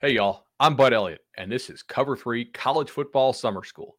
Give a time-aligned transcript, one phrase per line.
[0.00, 3.96] Hey y'all, I'm Bud Elliott and this is Cover 3 College Football Summer School.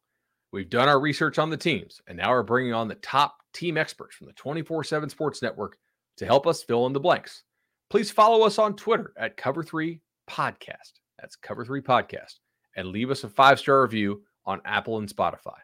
[0.52, 3.76] We've done our research on the teams and now we're bringing on the top team
[3.76, 5.76] experts from the 24/7 Sports Network
[6.18, 7.42] to help us fill in the blanks.
[7.90, 10.00] Please follow us on Twitter at Cover 3
[10.30, 11.00] Podcast.
[11.18, 12.38] That's Cover 3 Podcast
[12.76, 15.58] and leave us a five-star review on Apple and Spotify.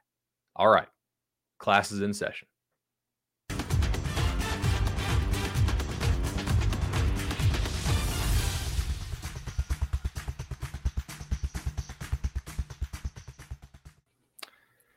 [0.57, 0.89] All right,
[1.59, 2.49] class is in session.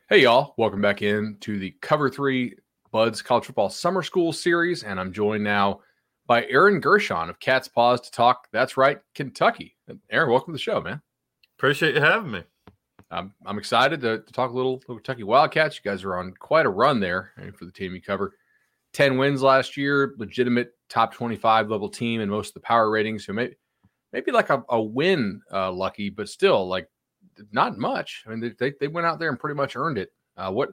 [0.07, 0.53] Hey, y'all.
[0.55, 2.55] Welcome back in to the Cover 3
[2.91, 4.83] Buds College Football Summer School series.
[4.83, 5.81] And I'm joined now
[6.27, 9.75] by Aaron Gershon of Cat's Paws to talk, that's right, Kentucky.
[10.11, 11.01] Aaron, welcome to the show, man.
[11.57, 12.43] Appreciate you having me.
[13.11, 15.79] I'm, I'm excited to, to talk a little, Kentucky Wildcats.
[15.83, 18.33] You guys are on quite a run there for the team you cover.
[18.93, 23.25] 10 wins last year, legitimate top 25 level team in most of the power ratings.
[23.25, 23.55] So maybe,
[24.13, 26.89] maybe like a, a win, uh, lucky, but still like
[27.51, 28.23] not much.
[28.25, 30.13] I mean, they, they went out there and pretty much earned it.
[30.37, 30.69] Uh, what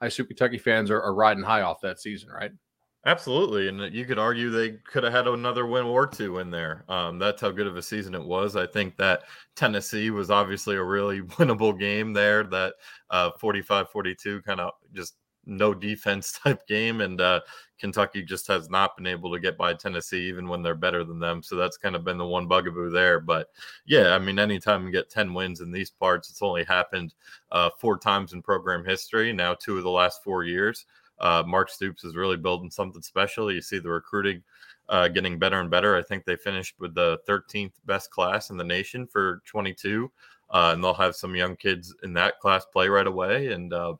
[0.00, 2.52] I assume Kentucky fans are, are riding high off that season, right?
[3.06, 6.84] Absolutely, and you could argue they could have had another win or two in there.
[6.88, 8.56] Um, that's how good of a season it was.
[8.56, 9.24] I think that
[9.56, 12.44] Tennessee was obviously a really winnable game there.
[12.44, 12.74] That
[13.10, 17.40] uh, 45-42 kind of just no defense type game, and uh,
[17.78, 21.18] Kentucky just has not been able to get by Tennessee even when they're better than
[21.18, 21.42] them.
[21.42, 23.20] So that's kind of been the one bugaboo there.
[23.20, 23.48] But
[23.84, 27.12] yeah, I mean, anytime you get 10 wins in these parts, it's only happened
[27.52, 29.30] uh, four times in program history.
[29.30, 30.86] Now, two of the last four years
[31.20, 33.52] uh, Mark Stoops is really building something special.
[33.52, 34.42] You see the recruiting
[34.88, 35.96] uh, getting better and better.
[35.96, 40.10] I think they finished with the 13th best class in the nation for 22,
[40.50, 43.52] uh, and they'll have some young kids in that class play right away.
[43.52, 43.94] And uh,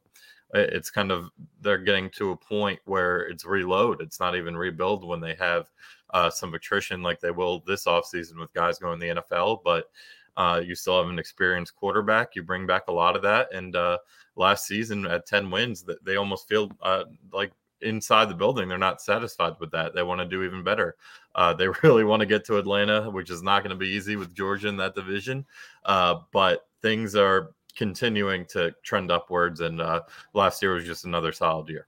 [0.52, 1.30] it's kind of
[1.60, 4.02] they're getting to a point where it's reload.
[4.02, 5.70] It's not even rebuild when they have
[6.10, 9.90] uh, some attrition like they will this offseason with guys going to the NFL, but.
[10.36, 12.34] Uh, you still have an experienced quarterback.
[12.34, 13.98] You bring back a lot of that, and uh,
[14.36, 18.78] last season at 10 wins that they almost feel uh, like inside the building they're
[18.78, 19.94] not satisfied with that.
[19.94, 20.96] They want to do even better.
[21.34, 24.16] Uh, they really want to get to atlanta which is not going to be easy
[24.16, 25.44] with georgia in that division.
[25.84, 30.00] Uh, but things are continuing to trend upwards and uh,
[30.32, 31.86] last year was just another solid year.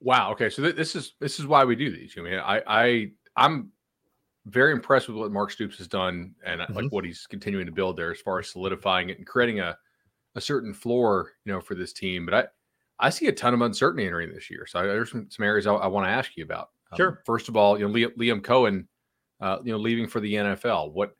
[0.00, 2.14] Wow okay so th- this is this is why we do these.
[2.18, 3.70] I mean i i i'm
[4.46, 6.72] very impressed with what mark stoops has done and mm-hmm.
[6.72, 9.76] like what he's continuing to build there as far as solidifying it and creating a
[10.34, 12.26] a certain floor, you know, for this team.
[12.26, 14.66] But I, I see a ton of uncertainty entering this year.
[14.66, 16.70] So there's some, some areas I, I want to ask you about.
[16.92, 17.22] Um, sure.
[17.24, 18.86] First of all, you know, Liam, Liam Coen,
[19.40, 20.92] uh, you know, leaving for the NFL.
[20.92, 21.14] What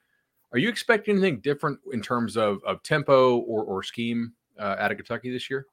[0.52, 4.90] are you expecting anything different in terms of, of tempo or, or scheme uh, out
[4.90, 5.66] of Kentucky this year?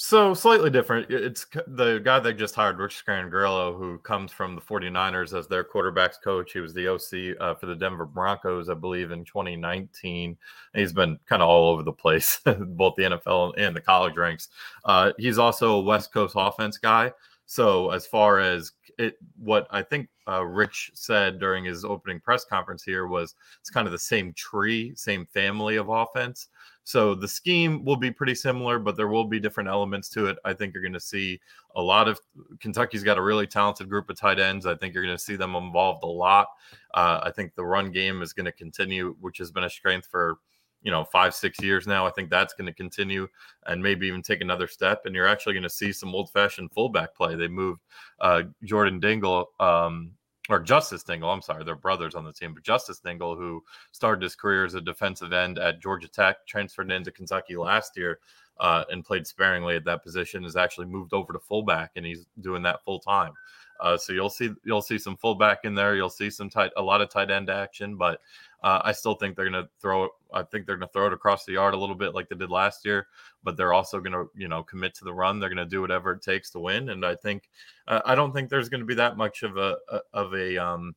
[0.00, 1.10] So slightly different.
[1.10, 5.64] It's the guy they just hired, Rich Scangarello, who comes from the 49ers as their
[5.64, 6.52] quarterbacks coach.
[6.52, 10.36] He was the OC uh, for the Denver Broncos, I believe, in 2019.
[10.72, 14.16] And he's been kind of all over the place, both the NFL and the college
[14.16, 14.50] ranks.
[14.84, 17.10] Uh, he's also a West Coast offense guy.
[17.46, 22.44] So as far as it, what I think uh, Rich said during his opening press
[22.44, 26.48] conference here was it's kind of the same tree, same family of offense.
[26.88, 30.38] So the scheme will be pretty similar, but there will be different elements to it.
[30.46, 31.38] I think you're going to see
[31.76, 32.18] a lot of
[32.60, 34.64] Kentucky's got a really talented group of tight ends.
[34.64, 36.46] I think you're going to see them involved a lot.
[36.94, 40.08] Uh, I think the run game is going to continue, which has been a strength
[40.10, 40.38] for
[40.80, 42.06] you know five six years now.
[42.06, 43.28] I think that's going to continue
[43.66, 45.02] and maybe even take another step.
[45.04, 47.34] And you're actually going to see some old fashioned fullback play.
[47.34, 47.82] They moved
[48.18, 50.12] uh, Jordan Dingle um,
[50.48, 53.62] or Justice Dingle, I'm sorry, they're brothers on the team, but Justice Dingle, who
[53.92, 58.18] started his career as a defensive end at Georgia Tech, transferred into Kentucky last year.
[58.60, 62.26] uh, and played sparingly at that position, has actually moved over to fullback, and he's
[62.40, 63.32] doing that full time.
[63.80, 65.94] Uh, so you'll see you'll see some fullback in there.
[65.94, 68.20] You'll see some tight a lot of tight end action, but
[68.62, 70.10] uh, I still think they're going to throw it.
[70.32, 72.36] I think they're going to throw it across the yard a little bit like they
[72.36, 73.06] did last year,
[73.44, 75.38] but they're also going to you know commit to the run.
[75.38, 77.48] They're going to do whatever it takes to win, and I think
[77.86, 80.58] uh, I don't think there's going to be that much of a, a of a
[80.58, 80.94] um,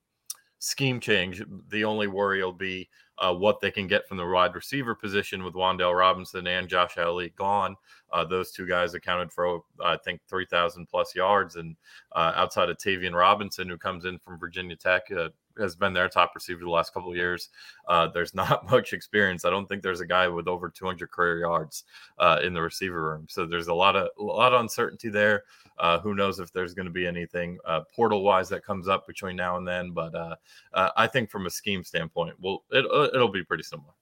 [0.60, 1.44] scheme change.
[1.70, 2.90] The only worry will be
[3.22, 6.98] uh, what they can get from the wide receiver position with Wan'Dale Robinson and Josh
[6.98, 7.76] Ali gone.
[8.12, 11.56] Uh, those two guys accounted for, I think, 3,000 plus yards.
[11.56, 11.76] And
[12.14, 16.10] uh, outside of Tayvion Robinson, who comes in from Virginia Tech, uh, has been their
[16.10, 17.50] top receiver the last couple of years.
[17.88, 19.46] Uh, there's not much experience.
[19.46, 21.84] I don't think there's a guy with over 200 career yards
[22.20, 23.28] uh, in the receiver room.
[23.30, 25.44] So there's a lot of a lot of uncertainty there.
[25.78, 29.08] Uh, who knows if there's going to be anything uh, portal wise that comes up
[29.08, 29.92] between now and then?
[29.92, 30.36] But uh,
[30.74, 33.94] uh, I think from a scheme standpoint, well, it, it'll be pretty similar.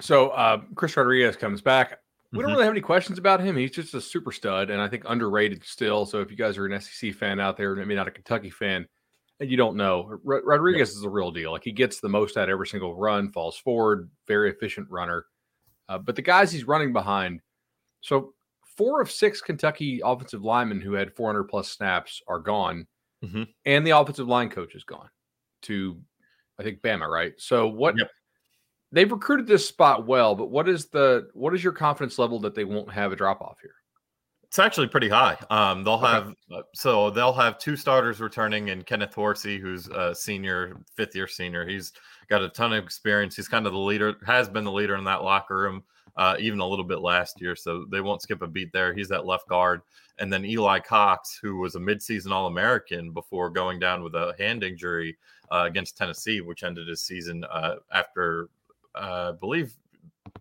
[0.00, 1.98] So Chris Rodriguez comes back.
[2.34, 2.54] We don't mm-hmm.
[2.54, 3.56] really have any questions about him.
[3.56, 6.04] He's just a super stud, and I think underrated still.
[6.04, 8.88] So if you guys are an SEC fan out there, maybe not a Kentucky fan,
[9.40, 10.98] you don't know, Rodriguez yeah.
[10.98, 11.52] is a real deal.
[11.52, 15.26] Like he gets the most out of every single run, falls forward, very efficient runner.
[15.88, 17.40] Uh, but the guys he's running behind,
[18.00, 18.34] so
[18.76, 22.86] four of six Kentucky offensive linemen who had 400 plus snaps are gone,
[23.24, 23.42] mm-hmm.
[23.64, 25.08] and the offensive line coach is gone
[25.62, 26.00] to,
[26.58, 27.32] I think Bama, right?
[27.38, 27.98] So what?
[27.98, 28.10] Yep.
[28.92, 32.54] They've recruited this spot well, but what is the what is your confidence level that
[32.54, 33.74] they won't have a drop off here?
[34.54, 35.36] It's actually pretty high.
[35.50, 40.14] Um, they'll have uh, so they'll have two starters returning, and Kenneth Horsey, who's a
[40.14, 41.66] senior, fifth year senior.
[41.66, 41.92] He's
[42.28, 43.34] got a ton of experience.
[43.34, 45.82] He's kind of the leader, has been the leader in that locker room,
[46.16, 47.56] uh, even a little bit last year.
[47.56, 48.94] So they won't skip a beat there.
[48.94, 49.80] He's at left guard,
[50.20, 54.36] and then Eli Cox, who was a midseason All American before going down with a
[54.38, 55.18] hand injury
[55.50, 58.50] uh, against Tennessee, which ended his season uh, after
[58.94, 59.74] uh, I believe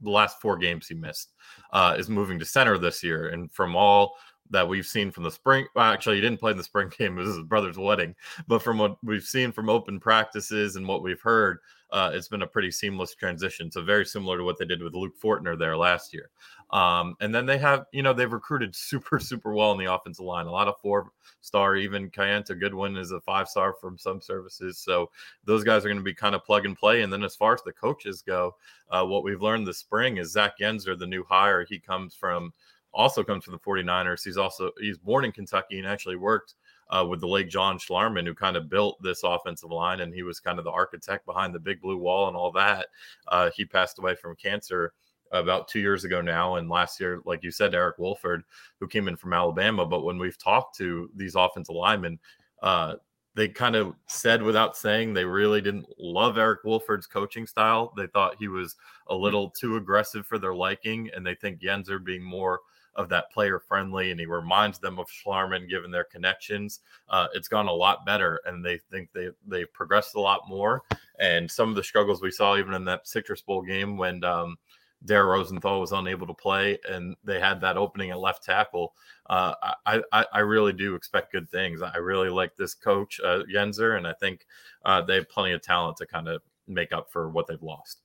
[0.02, 1.34] the last four games he missed,
[1.72, 3.30] uh, is moving to center this year.
[3.30, 4.16] And from all
[4.50, 7.18] that we've seen from the spring, well, actually, he didn't play in the spring game.
[7.18, 8.16] It was his brother's wedding.
[8.48, 11.60] But from what we've seen from open practices and what we've heard,
[11.92, 13.72] uh, it's been a pretty seamless transition.
[13.72, 16.30] So very similar to what they did with Luke Fortner there last year.
[16.74, 20.26] Um, and then they have, you know, they've recruited super, super well in the offensive
[20.26, 20.48] line.
[20.48, 21.12] A lot of four
[21.42, 24.80] star, even Kiyaunta Goodwin is a five star from some services.
[24.80, 25.12] So
[25.46, 27.04] those guys are going to be kind of plug and play.
[27.04, 28.56] And then as far as the coaches go,
[28.90, 31.64] uh, what we've learned this spring is Zach Yenser, the new hire.
[31.64, 32.52] He comes from
[32.92, 34.24] also comes from the 49ers.
[34.24, 36.56] He's also he's born in Kentucky and actually worked
[36.90, 40.24] uh, with the late John Schlarman, who kind of built this offensive line, and he
[40.24, 42.88] was kind of the architect behind the big blue wall and all that.
[43.28, 44.94] Uh, he passed away from cancer
[45.34, 46.56] about two years ago now.
[46.56, 48.44] And last year, like you said, Eric Wolford,
[48.80, 49.86] who came in from Alabama.
[49.86, 52.20] But when we've talked to these offensive linemen,
[52.62, 52.96] uh,
[53.36, 57.92] they kind of said without saying they really didn't love Eric Wolford's coaching style.
[57.98, 58.76] They thought he was
[59.08, 62.60] a little too aggressive for their liking, and they think Yenser being more
[62.96, 66.82] of that player friendly, and he reminds them of Schlarman given their connections.
[67.10, 70.84] Uh, it's gone a lot better, and they think they they've progressed a lot more.
[71.20, 74.58] And some of the struggles we saw even in that Citrus Bowl game when um,
[75.06, 78.94] Dare Rosenthal was unable to play, and they had that opening at left tackle.
[79.30, 79.54] Uh,
[79.86, 81.82] I, I, I really do expect good things.
[81.82, 84.46] I really like this coach uh, Yenser, and I think
[84.86, 88.02] uh, they have plenty of talent to kind of make up for what they've lost.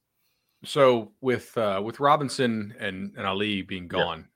[0.65, 4.27] So with uh, with Robinson and, and Ali being gone,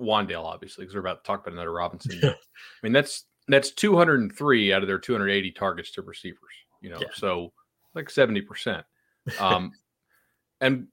[0.00, 2.20] Wan'Dale, obviously, because we're about to talk about another Robinson.
[2.24, 2.34] I
[2.82, 6.38] mean, that's that's 203 out of their 280 targets to receivers.
[6.80, 7.08] You know, yeah.
[7.14, 7.52] so
[7.94, 8.84] like 70 percent.
[9.38, 9.72] Um,
[10.62, 10.86] and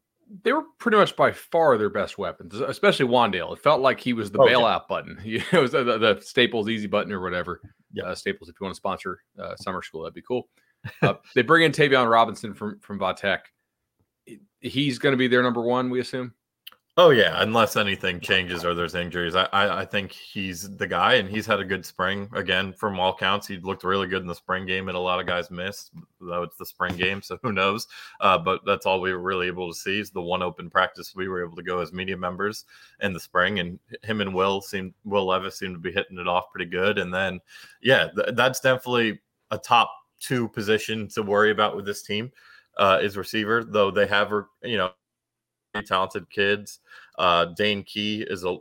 [0.44, 3.54] they were pretty much by far their best weapons, especially Wan'Dale.
[3.54, 4.86] It felt like he was the oh, bailout yeah.
[4.90, 5.20] button.
[5.26, 7.62] it was the, the, Staples easy button or whatever.
[7.94, 8.50] Yeah, uh, Staples.
[8.50, 10.48] If you want to sponsor uh, summer school, that'd be cool.
[11.02, 13.40] Uh, they bring in Tayvion Robinson from from Vatech.
[14.60, 16.32] He's going to be their number one, we assume.
[16.98, 21.16] Oh yeah, unless anything changes or there's injuries, I, I, I think he's the guy,
[21.16, 23.46] and he's had a good spring again from all counts.
[23.46, 25.92] He looked really good in the spring game, and a lot of guys missed.
[26.22, 27.88] Though it's the spring game, so who knows?
[28.22, 31.14] Uh, but that's all we were really able to see is the one open practice
[31.14, 32.64] we were able to go as media members
[33.02, 36.30] in the spring, and him and Will seemed Will Levis seemed to be hitting it
[36.30, 36.98] off pretty good.
[36.98, 37.42] And then,
[37.82, 39.20] yeah, th- that's definitely
[39.52, 42.32] a top two position to worry about with this team
[42.78, 44.32] uh, is receiver, though they have
[44.64, 44.92] you know
[45.82, 46.80] talented kids.
[47.18, 48.58] Uh, Dane Key is a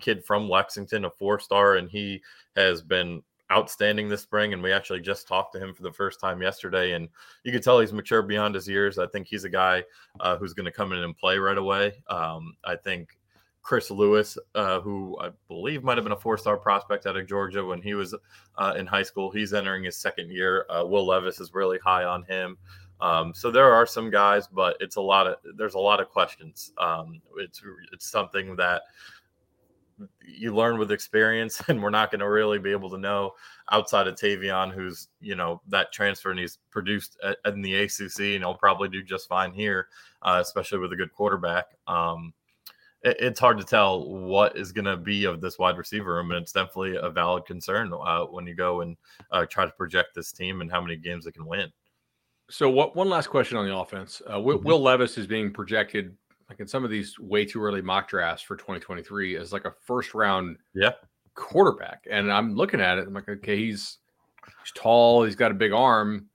[0.00, 2.22] kid from Lexington, a four star, and he
[2.56, 4.52] has been outstanding this spring.
[4.52, 7.08] And we actually just talked to him for the first time yesterday, and
[7.44, 8.98] you can tell he's mature beyond his years.
[8.98, 9.84] I think he's a guy
[10.20, 11.94] uh, who's going to come in and play right away.
[12.08, 13.16] Um, I think
[13.64, 17.26] Chris Lewis, uh, who I believe might have been a four star prospect out of
[17.26, 18.14] Georgia when he was
[18.58, 20.66] uh, in high school, he's entering his second year.
[20.68, 22.58] Uh, Will Levis is really high on him.
[23.00, 26.08] Um, so there are some guys, but it's a lot of there's a lot of
[26.08, 26.72] questions.
[26.78, 28.82] Um, it's it's something that
[30.26, 33.32] you learn with experience, and we're not going to really be able to know
[33.70, 38.20] outside of Tayvion, who's you know that transfer and he's produced at, in the ACC,
[38.20, 39.88] and he'll probably do just fine here,
[40.22, 41.66] uh, especially with a good quarterback.
[41.86, 42.32] Um,
[43.02, 46.30] it, it's hard to tell what is going to be of this wide receiver room,
[46.30, 48.96] and it's definitely a valid concern uh, when you go and
[49.30, 51.70] uh, try to project this team and how many games they can win.
[52.54, 52.94] So, what?
[52.94, 54.22] One last question on the offense.
[54.32, 54.68] Uh, Will, mm-hmm.
[54.68, 56.16] Will Levis is being projected
[56.48, 59.72] like in some of these way too early mock drafts for 2023 as like a
[59.84, 60.92] first round yeah
[61.34, 62.06] quarterback.
[62.08, 63.98] And I'm looking at it, I'm like, okay, he's
[64.62, 66.26] he's tall, he's got a big arm,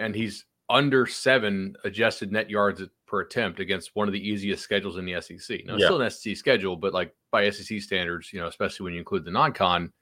[0.00, 4.96] and he's under seven adjusted net yards per attempt against one of the easiest schedules
[4.96, 5.64] in the SEC.
[5.66, 5.86] Now, yeah.
[5.86, 9.24] still an SEC schedule, but like by SEC standards, you know, especially when you include
[9.24, 9.92] the non-con,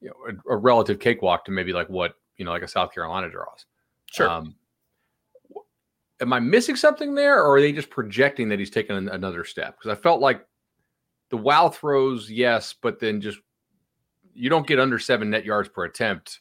[0.00, 2.92] you know, a, a relative cakewalk to maybe like what you know, like a South
[2.92, 3.66] Carolina draws.
[4.10, 4.28] Sure.
[4.28, 4.56] Um,
[6.20, 9.76] am I missing something there, or are they just projecting that he's taken another step?
[9.78, 10.46] Because I felt like
[11.30, 13.38] the wow throws, yes, but then just
[14.34, 16.40] you don't get under seven net yards per attempt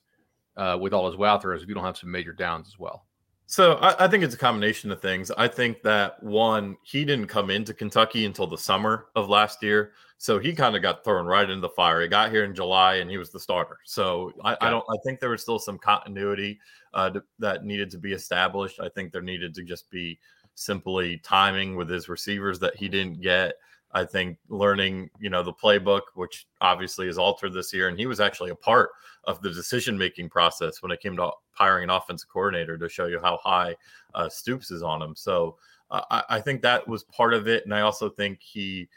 [0.57, 3.05] uh, with all his wow throws if you don't have some major downs as well.
[3.45, 5.29] So I, I, think it's a combination of things.
[5.31, 9.91] I think that one, he didn't come into Kentucky until the summer of last year,
[10.17, 12.01] so he kind of got thrown right into the fire.
[12.01, 13.77] He got here in July and he was the starter.
[13.83, 14.85] So I, I don't.
[14.89, 16.59] I think there was still some continuity
[16.93, 18.79] uh, that needed to be established.
[18.79, 20.19] I think there needed to just be
[20.55, 23.55] simply timing with his receivers that he didn't get.
[23.95, 28.07] I think learning, you know, the playbook, which obviously is altered this year, and he
[28.07, 28.89] was actually a part
[29.25, 33.05] of the decision making process when it came to hiring an offensive coordinator to show
[33.05, 33.75] you how high
[34.15, 35.15] uh, Stoops is on him.
[35.15, 35.57] So
[35.91, 38.89] uh, I, I think that was part of it, and I also think he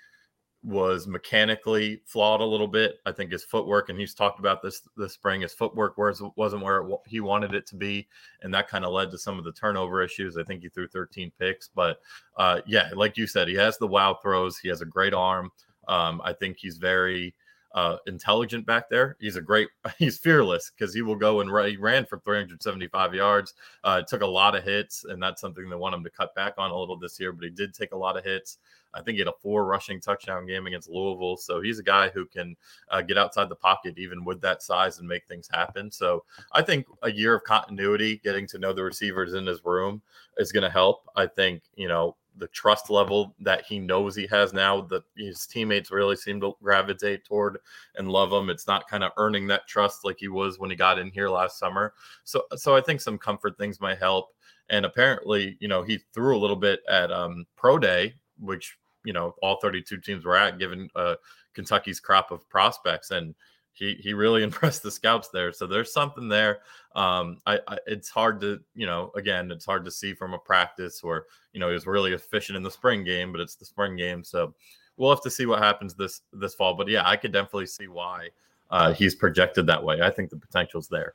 [0.66, 2.98] was mechanically flawed a little bit.
[3.06, 6.64] I think his footwork, and he's talked about this this spring, his footwork was, wasn't
[6.64, 8.08] where it, he wanted it to be,
[8.42, 10.36] and that kind of led to some of the turnover issues.
[10.36, 12.00] I think he threw 13 picks, but
[12.36, 14.58] uh, yeah, like you said, he has the wow throws.
[14.58, 15.52] He has a great arm.
[15.86, 17.32] Um, I think he's very
[17.76, 19.16] uh, intelligent back there.
[19.20, 19.68] He's a great,
[19.98, 23.54] he's fearless because he will go and run, he ran for 375 yards.
[23.84, 26.54] Uh, took a lot of hits, and that's something they want him to cut back
[26.56, 27.32] on a little this year.
[27.32, 28.58] But he did take a lot of hits.
[28.94, 31.36] I think he had a four rushing touchdown game against Louisville.
[31.36, 32.56] So he's a guy who can
[32.90, 35.90] uh, get outside the pocket even with that size and make things happen.
[35.90, 40.00] So I think a year of continuity, getting to know the receivers in his room
[40.38, 41.02] is going to help.
[41.14, 45.46] I think, you know, the trust level that he knows he has now that his
[45.46, 47.58] teammates really seem to gravitate toward
[47.96, 48.50] and love him.
[48.50, 51.28] It's not kind of earning that trust like he was when he got in here
[51.28, 51.94] last summer.
[52.24, 54.32] So so I think some comfort things might help.
[54.68, 59.12] And apparently, you know, he threw a little bit at um, pro day, which you
[59.12, 61.14] know all 32 teams were at, given uh,
[61.54, 63.34] Kentucky's crop of prospects, and
[63.76, 65.52] he he really impressed the scouts there.
[65.52, 66.60] So there's something there.
[66.94, 70.38] Um, I, I, it's hard to you know again it's hard to see from a
[70.38, 73.64] practice where you know he was really efficient in the spring game, but it's the
[73.64, 74.54] spring game, so
[74.96, 76.74] we'll have to see what happens this this fall.
[76.74, 78.30] But yeah, I could definitely see why
[78.70, 80.00] uh, he's projected that way.
[80.00, 81.14] I think the potential's there.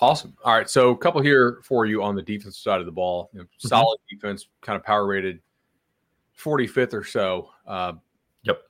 [0.00, 0.36] Awesome.
[0.44, 3.30] All right, so a couple here for you on the defensive side of the ball.
[3.32, 3.68] You know, mm-hmm.
[3.68, 4.16] solid mm-hmm.
[4.16, 5.40] defense, kind of power rated
[6.38, 7.50] 45th or so.
[7.66, 7.94] Uh,
[8.44, 8.62] yep.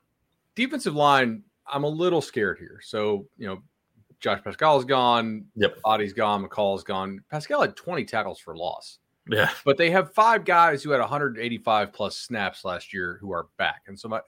[0.55, 2.81] Defensive line I'm a little scared here.
[2.83, 3.63] So, you know,
[4.21, 5.47] Josh Paschal's gone.
[5.57, 5.79] Yep.
[5.83, 6.47] Body's gone.
[6.47, 7.23] McCall's gone.
[7.31, 8.99] Paschal had 20 tackles for loss.
[9.29, 9.51] Yeah.
[9.65, 13.83] But they have five guys who had 185 plus snaps last year who are back.
[13.87, 14.21] And so, my,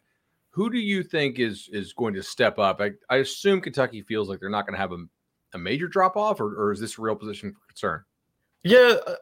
[0.50, 2.80] who do you think is is going to step up?
[2.80, 5.04] I, I assume Kentucky feels like they're not going to have a,
[5.54, 8.04] a major drop off, or, or is this a real position for concern?
[8.62, 9.14] Yeah, uh,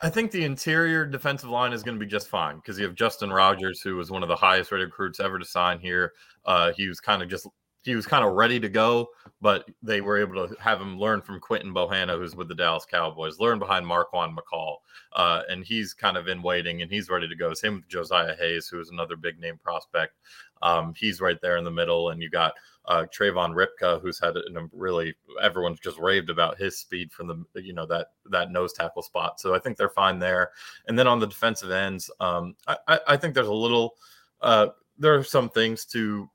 [0.00, 2.94] I think the interior defensive line is going to be just fine because you have
[2.94, 6.14] Justin Rogers, who was one of the highest rated recruits ever to sign here.
[6.46, 7.46] Uh, he was kind of just
[7.86, 9.08] he was kind of ready to go,
[9.40, 12.84] but they were able to have him learn from Quinton Bohanna, who's with the Dallas
[12.84, 14.78] Cowboys, learn behind Marquan McCall.
[15.12, 17.54] Uh, and he's kind of in waiting and he's ready to go.
[17.54, 20.14] Same with Josiah Hayes, who is another big name prospect.
[20.62, 22.10] Um, he's right there in the middle.
[22.10, 22.54] And you got
[22.86, 27.62] uh, Trayvon Rybka, who's had a really everyone's just raved about his speed from the
[27.62, 29.38] you know that that nose tackle spot.
[29.38, 30.50] So I think they're fine there.
[30.88, 33.94] And then on the defensive ends, um, I, I think there's a little
[34.40, 36.28] uh, there are some things to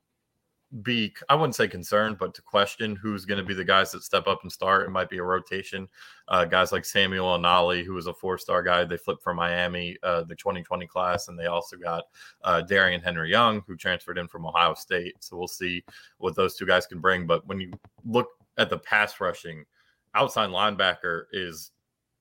[0.81, 4.03] be I wouldn't say concerned, but to question who's going to be the guys that
[4.03, 4.87] step up and start.
[4.87, 5.87] It might be a rotation.
[6.29, 10.23] Uh, guys like Samuel Anali, who was a four-star guy, they flipped from Miami, uh,
[10.23, 12.05] the 2020 class, and they also got
[12.43, 15.15] uh, Darrion Henry Young, who transferred in from Ohio State.
[15.19, 15.83] So we'll see
[16.19, 17.27] what those two guys can bring.
[17.27, 17.71] But when you
[18.05, 19.65] look at the pass rushing,
[20.15, 21.71] outside linebacker is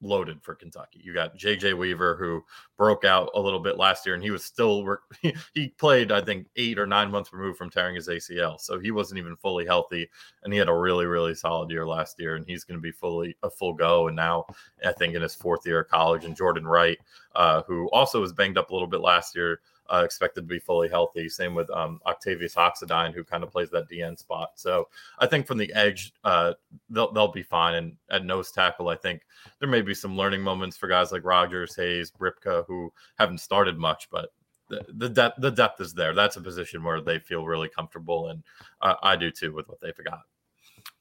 [0.02, 1.00] loaded for Kentucky.
[1.02, 2.42] You got JJ Weaver who
[2.76, 4.98] broke out a little bit last year and he was still
[5.54, 8.60] he played I think 8 or 9 months removed from tearing his ACL.
[8.60, 10.08] So he wasn't even fully healthy
[10.42, 12.92] and he had a really really solid year last year and he's going to be
[12.92, 14.46] fully a full go and now
[14.84, 16.98] I think in his fourth year of college and Jordan Wright
[17.34, 19.60] uh, who also was banged up a little bit last year
[19.92, 21.28] uh, expected to be fully healthy.
[21.28, 24.52] Same with um, Octavius Oxendine, who kind of plays that DN spot.
[24.54, 26.54] So I think from the edge, uh,
[26.88, 27.74] they'll they'll be fine.
[27.74, 29.22] And at nose tackle, I think
[29.58, 33.78] there may be some learning moments for guys like Rogers, Hayes, Rybka, who haven't started
[33.78, 34.30] much, but
[34.68, 36.14] the, the depth the depth is there.
[36.14, 38.42] That's a position where they feel really comfortable, and
[38.80, 40.22] uh, I do too with what they've got.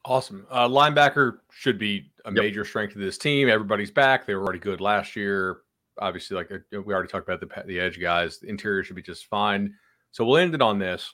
[0.06, 0.48] Awesome.
[0.50, 2.44] Uh, linebacker should be a yep.
[2.44, 3.50] major strength of this team.
[3.50, 4.26] Everybody's back.
[4.26, 5.60] They were already good last year.
[6.00, 8.40] Obviously, like uh, we already talked about the the edge guys.
[8.40, 9.74] The interior should be just fine.
[10.12, 11.14] So we'll end it on this.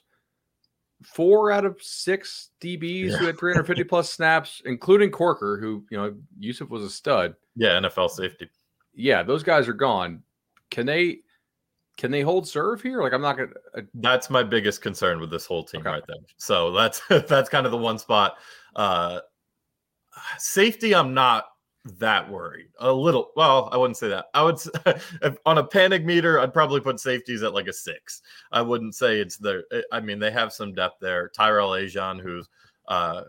[1.04, 3.16] Four out of six DBs yeah.
[3.18, 7.34] who had 350 plus snaps, including Corker, who you know Yusuf was a stud.
[7.54, 8.48] Yeah, NFL safety.
[8.94, 10.22] Yeah, those guys are gone.
[10.70, 11.18] Can they?
[11.98, 13.02] Can they hold serve here?
[13.02, 13.50] Like I'm not gonna.
[13.76, 15.90] Uh, that's my biggest concern with this whole team okay.
[15.90, 16.16] right there.
[16.38, 18.36] So that's that's kind of the one spot
[18.76, 19.20] uh,
[20.38, 21.46] safety, I'm not
[21.98, 22.68] that worried.
[22.80, 24.26] A little, well, I wouldn't say that.
[24.34, 24.58] I would
[25.46, 28.22] on a panic meter, I'd probably put safeties at like a six.
[28.52, 29.62] I wouldn't say it's the.
[29.72, 31.28] Eh, I mean, they have some depth there.
[31.28, 32.42] Tyrell Ajian, who
[32.88, 33.22] uh,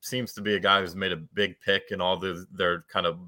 [0.00, 3.06] seems to be a guy who's made a big pick in all the, their kind
[3.06, 3.18] of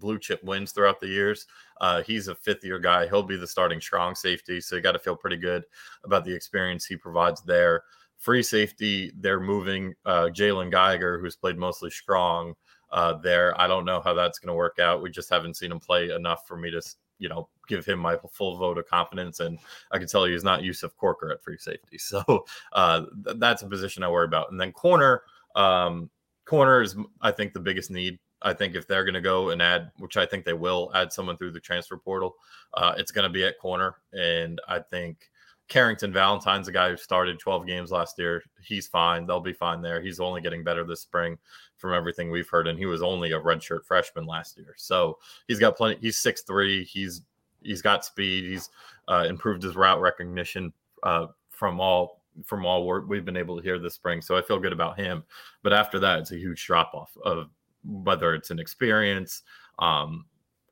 [0.00, 1.46] blue chip wins throughout the years.
[1.80, 3.06] Uh, he's a fifth year guy.
[3.06, 4.60] He'll be the starting strong safety.
[4.60, 5.64] So you got to feel pretty good
[6.04, 7.82] about the experience he provides there
[8.18, 12.54] free safety, they're moving uh, Jalen Geiger, who's played mostly strong
[12.90, 13.58] uh, there.
[13.60, 15.02] I don't know how that's going to work out.
[15.02, 16.82] We just haven't seen him play enough for me to,
[17.18, 19.40] you know, give him my full vote of confidence.
[19.40, 19.58] And
[19.90, 21.98] I can tell you he's not Yusuf Corker at free safety.
[21.98, 24.50] So uh, th- that's a position I worry about.
[24.50, 25.22] And then corner,
[25.54, 26.10] um,
[26.44, 28.18] corner is, I think, the biggest need.
[28.42, 31.12] I think if they're going to go and add, which I think they will, add
[31.12, 32.36] someone through the transfer portal,
[32.74, 33.96] uh, it's going to be at corner.
[34.12, 35.30] And I think
[35.68, 38.42] Carrington Valentine's a guy who started 12 games last year.
[38.62, 39.26] He's fine.
[39.26, 40.00] They'll be fine there.
[40.00, 41.36] He's only getting better this spring
[41.76, 42.68] from everything we've heard.
[42.68, 44.74] And he was only a redshirt freshman last year.
[44.76, 45.18] So
[45.48, 45.98] he's got plenty.
[46.00, 46.84] He's six three.
[46.84, 47.22] He's
[47.62, 48.44] he's got speed.
[48.44, 48.70] He's
[49.08, 53.62] uh, improved his route recognition uh, from all from all work we've been able to
[53.62, 54.20] hear this spring.
[54.20, 55.24] So I feel good about him.
[55.62, 57.48] But after that, it's a huge drop off of
[57.84, 59.42] whether it's an experience,
[59.78, 60.26] um,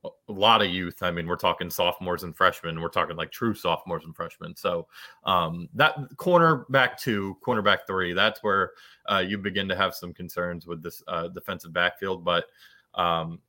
[0.05, 1.03] a lot of youth.
[1.03, 2.81] I mean, we're talking sophomores and freshmen.
[2.81, 4.55] We're talking like true sophomores and freshmen.
[4.57, 4.87] So
[5.25, 8.73] um, that cornerback two, cornerback three, that's where
[9.11, 12.25] uh, you begin to have some concerns with this uh, defensive backfield.
[12.25, 12.47] But
[12.95, 13.40] um,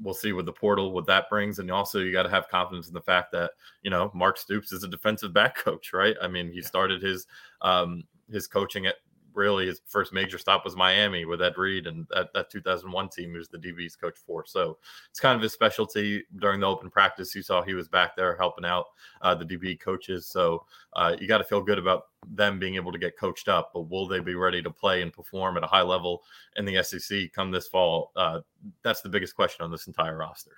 [0.00, 2.88] we'll see what the portal what that brings, and also you got to have confidence
[2.88, 6.16] in the fact that you know Mark Stoops is a defensive back coach, right?
[6.22, 7.26] I mean, he started his
[7.62, 8.96] um, his coaching at
[9.36, 13.30] really his first major stop was Miami with Ed Reed and that, that 2001 team
[13.30, 14.44] he was the DB's coach for.
[14.46, 14.78] So
[15.10, 17.34] it's kind of his specialty during the open practice.
[17.34, 18.86] You saw he was back there helping out
[19.20, 20.26] uh, the DB coaches.
[20.26, 23.70] So uh, you got to feel good about them being able to get coached up.
[23.74, 26.22] But will they be ready to play and perform at a high level
[26.56, 28.12] in the SEC come this fall?
[28.16, 28.40] Uh,
[28.82, 30.56] that's the biggest question on this entire roster.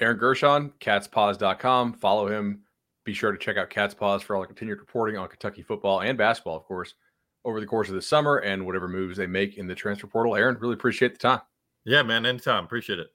[0.00, 1.92] Aaron Gershon, catspaws.com.
[1.92, 2.62] Follow him.
[3.04, 6.00] Be sure to check out Cat's Paws for all the continued reporting on Kentucky football
[6.00, 6.94] and basketball, of course
[7.44, 10.36] over the course of the summer and whatever moves they make in the transfer portal.
[10.36, 11.40] Aaron, really appreciate the time.
[11.84, 12.64] Yeah, man, anytime.
[12.64, 13.08] Appreciate it.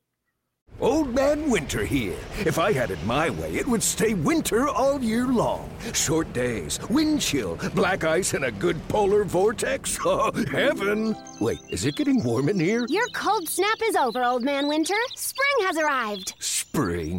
[0.81, 2.15] Old Man Winter here.
[2.45, 5.69] If I had it my way, it would stay winter all year long.
[5.93, 9.97] Short days, wind chill, black ice, and a good polar vortex.
[10.05, 11.15] Oh, heaven!
[11.41, 12.85] Wait, is it getting warm in here?
[12.89, 14.95] Your cold snap is over, Old Man Winter.
[15.15, 16.33] Spring has arrived.
[16.39, 17.18] Spring.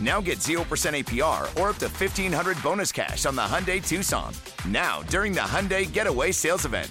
[0.00, 4.32] Now get 0% APR or up to 1500 bonus cash on the Hyundai Tucson.
[4.66, 6.90] Now, during the Hyundai Getaway Sales Event.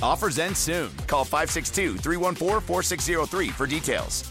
[0.00, 0.90] Offers end soon.
[1.08, 4.30] Call 562 314 4603 for details.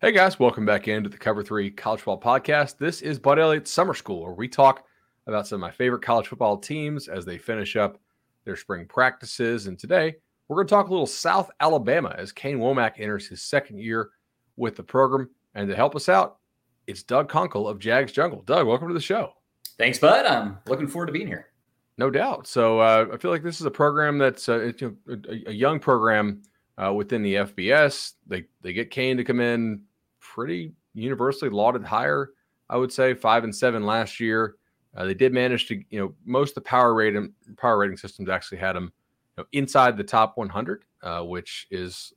[0.00, 2.76] Hey guys, welcome back into the Cover 3 College Football Podcast.
[2.76, 4.84] This is Bud Elliott's Summer School, where we talk
[5.26, 7.98] about some of my favorite college football teams as they finish up
[8.44, 9.66] their spring practices.
[9.66, 10.16] And today,
[10.46, 14.10] we're going to talk a little South Alabama as Kane Wommack enters his second year
[14.56, 15.30] with the program.
[15.54, 16.38] And to help us out,
[16.86, 18.42] it's Doug Conkle of Jags Jungle.
[18.42, 19.34] Doug, welcome to the show.
[19.78, 20.26] Thanks, Bud.
[20.26, 21.48] I'm looking forward to being here.
[21.96, 22.46] No doubt.
[22.46, 26.42] So uh, I feel like this is a program that's uh, a, a, young program
[26.76, 28.14] uh, within the FBS.
[28.26, 29.82] They they get Kane to come in
[30.20, 32.30] pretty universally lauded higher.
[32.68, 34.56] I would say five and seven last year.
[34.96, 38.28] Uh, they did manage to you know most of the power rating power rating systems
[38.28, 38.92] actually had them
[39.36, 42.12] you know, inside the top 100, uh, which is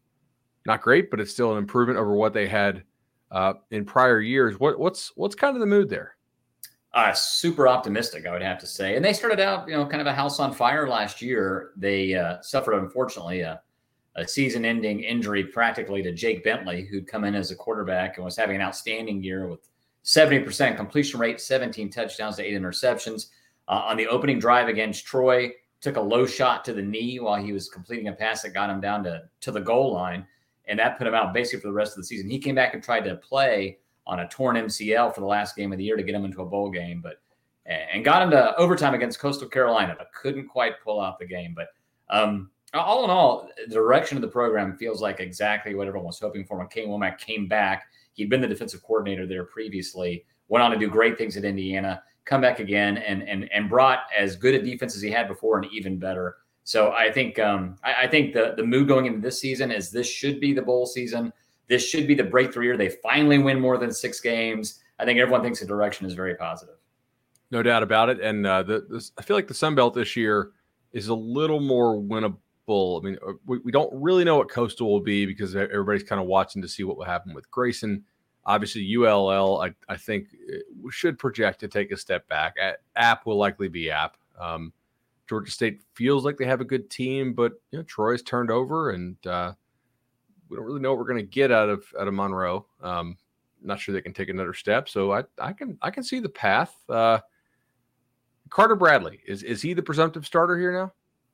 [0.68, 2.84] not great, but it's still an improvement over what they had
[3.32, 4.60] uh, in prior years.
[4.60, 6.18] What, what's what's kind of the mood there?
[6.94, 8.96] Uh, super optimistic, I would have to say.
[8.96, 11.72] And they started out, you know, kind of a house on fire last year.
[11.78, 13.62] They uh, suffered, unfortunately, a,
[14.16, 18.36] a season-ending injury practically to Jake Bentley, who'd come in as a quarterback and was
[18.36, 19.70] having an outstanding year with
[20.06, 23.28] 70% completion rate, 17 touchdowns to eight interceptions.
[23.68, 25.52] Uh, on the opening drive against Troy,
[25.82, 28.70] took a low shot to the knee while he was completing a pass that got
[28.70, 30.26] him down to, to the goal line.
[30.68, 32.30] And that put him out basically for the rest of the season.
[32.30, 35.72] He came back and tried to play on a torn MCL for the last game
[35.72, 37.22] of the year to get him into a bowl game, but
[37.66, 41.54] and got him to overtime against Coastal Carolina, but couldn't quite pull out the game.
[41.54, 41.68] But
[42.10, 46.20] um, all in all, the direction of the program feels like exactly what everyone was
[46.20, 47.88] hoping for when Kane Wommack came back.
[48.14, 52.02] He'd been the defensive coordinator there previously, went on to do great things at Indiana,
[52.26, 55.58] come back again, and and and brought as good a defense as he had before
[55.58, 56.38] and even better.
[56.68, 59.90] So I think um, I, I think the the mood going into this season is
[59.90, 61.32] this should be the bowl season.
[61.70, 62.76] This should be the breakthrough year.
[62.76, 64.82] They finally win more than six games.
[65.00, 66.76] I think everyone thinks the direction is very positive.
[67.52, 68.20] No doubt about it.
[68.20, 70.52] And uh, the, this, I feel like the Sun Belt this year
[70.92, 73.00] is a little more winnable.
[73.02, 76.20] I mean, uh, we, we don't really know what Coastal will be because everybody's kind
[76.20, 78.04] of watching to see what will happen with Grayson.
[78.46, 82.56] Obviously, ULL, I, I think, uh, should project to take a step back.
[82.98, 84.18] App will likely be App.
[84.38, 84.74] Um,
[85.28, 88.92] Georgia State feels like they have a good team, but you know, Troy's turned over,
[88.92, 89.54] and uh,
[90.50, 92.66] we don't really know what we're going to get out of out of Monroe.
[92.82, 93.18] Um,
[93.62, 94.88] not sure they can take another step.
[94.88, 96.76] So I, I can I can see the path.
[96.90, 97.20] Uh,
[98.50, 100.94] Carter Bradley is is he the presumptive starter here now?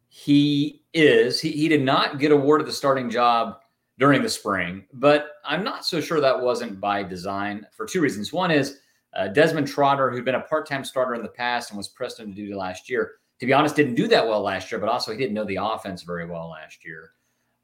[0.09, 1.41] He is.
[1.41, 3.59] He, he did not get awarded the starting job
[3.99, 8.33] during the spring, but I'm not so sure that wasn't by design for two reasons.
[8.33, 8.79] One is
[9.15, 12.19] uh, Desmond Trotter, who'd been a part time starter in the past and was pressed
[12.19, 13.13] into duty last year.
[13.43, 15.57] To be honest, didn't do that well last year, but also he didn't know the
[15.57, 17.11] offense very well last year.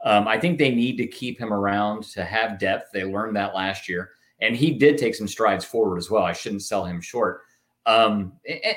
[0.03, 2.89] Um, I think they need to keep him around to have depth.
[2.91, 4.09] They learned that last year,
[4.41, 6.23] and he did take some strides forward as well.
[6.23, 7.43] I shouldn't sell him short.
[7.85, 8.33] Um,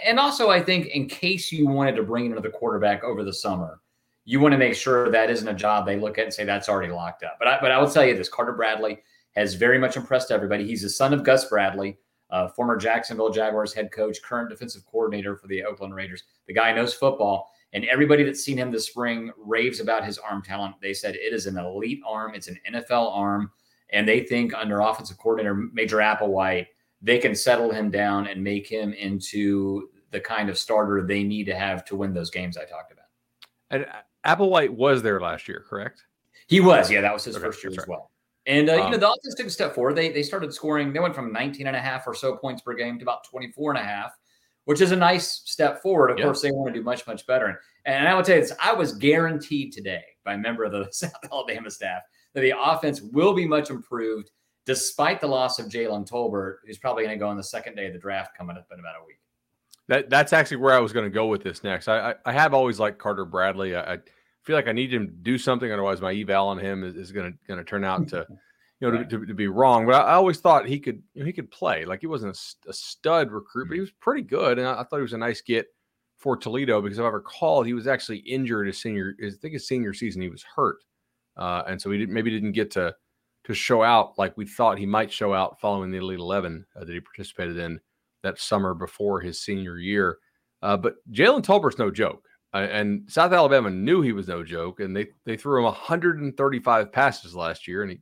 [0.07, 3.81] and also, I think in case you wanted to bring another quarterback over the summer,
[4.25, 6.69] you want to make sure that isn't a job they look at and say that's
[6.69, 7.35] already locked up.
[7.41, 9.03] But I, but I will tell you this: Carter Bradley
[9.35, 10.69] has very much impressed everybody.
[10.69, 11.99] He's the son of Gus Bradley,
[12.33, 16.25] uh, former Jacksonville Jaguars head coach, current defensive coordinator for the Oakland Raiders.
[16.49, 17.53] The guy knows football.
[17.75, 20.75] And everybody that's seen him this spring raves about his arm talent.
[20.83, 23.51] They said it is an elite arm, it's an NFL arm.
[23.91, 26.67] And they think under offensive coordinator Major Applewhite,
[27.03, 31.45] they can settle him down and make him into the kind of starter they need
[31.45, 33.07] to have to win those games I talked about.
[33.71, 33.87] And
[34.25, 36.05] Applewhite was there last year, correct?
[36.47, 36.91] He was.
[36.91, 38.12] Yeah, that was his okay, first year as well.
[38.47, 39.95] And uh, um, you know, um, the offense took a step forward.
[39.95, 40.93] They they started scoring.
[40.93, 43.73] They went from 19 and a half or so points per game to about 24
[43.73, 44.13] and a half
[44.65, 46.11] which is a nice step forward.
[46.11, 47.47] Of course, they want to do much, much better.
[47.47, 50.73] And, and I will tell you this I was guaranteed today by a member of
[50.73, 52.03] the South Alabama staff
[52.35, 54.31] that the offense will be much improved
[54.65, 57.87] despite the loss of Jalen Tolbert, who's probably going to go on the second day
[57.89, 59.19] of the draft coming up in about a week.
[59.89, 61.89] That, that's actually where I was going to go with this next.
[61.89, 63.75] I, I, I have always liked Carter Bradley.
[63.75, 63.99] I, I,
[64.43, 67.13] feel like I need him to do something, otherwise my eval on him is, is
[67.13, 68.27] going to going to turn out to
[68.83, 69.09] you know, right.
[69.09, 69.87] to, to, to, be wrong.
[69.87, 71.85] But I, I always thought he could you know, he could play.
[71.85, 73.83] Like he wasn't a, a stud recruit, but he mm-hmm.
[73.83, 75.67] was pretty good, and I, I, thought he was a nice get
[76.19, 79.15] for Toledo because if I recall, he was actually injured his senior.
[79.25, 80.79] I think his senior season he was hurt,
[81.37, 82.95] uh, and so he didn't maybe didn't get to
[83.45, 86.85] to show out like we thought he might show out following the Elite Eleven uh,
[86.85, 87.81] that he participated in
[88.23, 90.19] that summer before his senior year.
[90.61, 92.25] Uh, but Jalen Tolbert's no joke.
[92.53, 97.35] And South Alabama knew he was no joke, and they they threw him 135 passes
[97.35, 98.01] last year, and he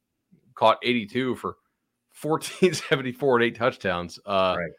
[0.54, 1.56] caught 82 for
[2.20, 4.18] 1474 and eight touchdowns.
[4.26, 4.70] Uh, right.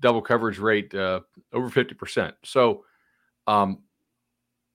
[0.00, 1.20] Double coverage rate uh,
[1.52, 2.32] over 50%.
[2.44, 2.84] So
[3.46, 3.78] um,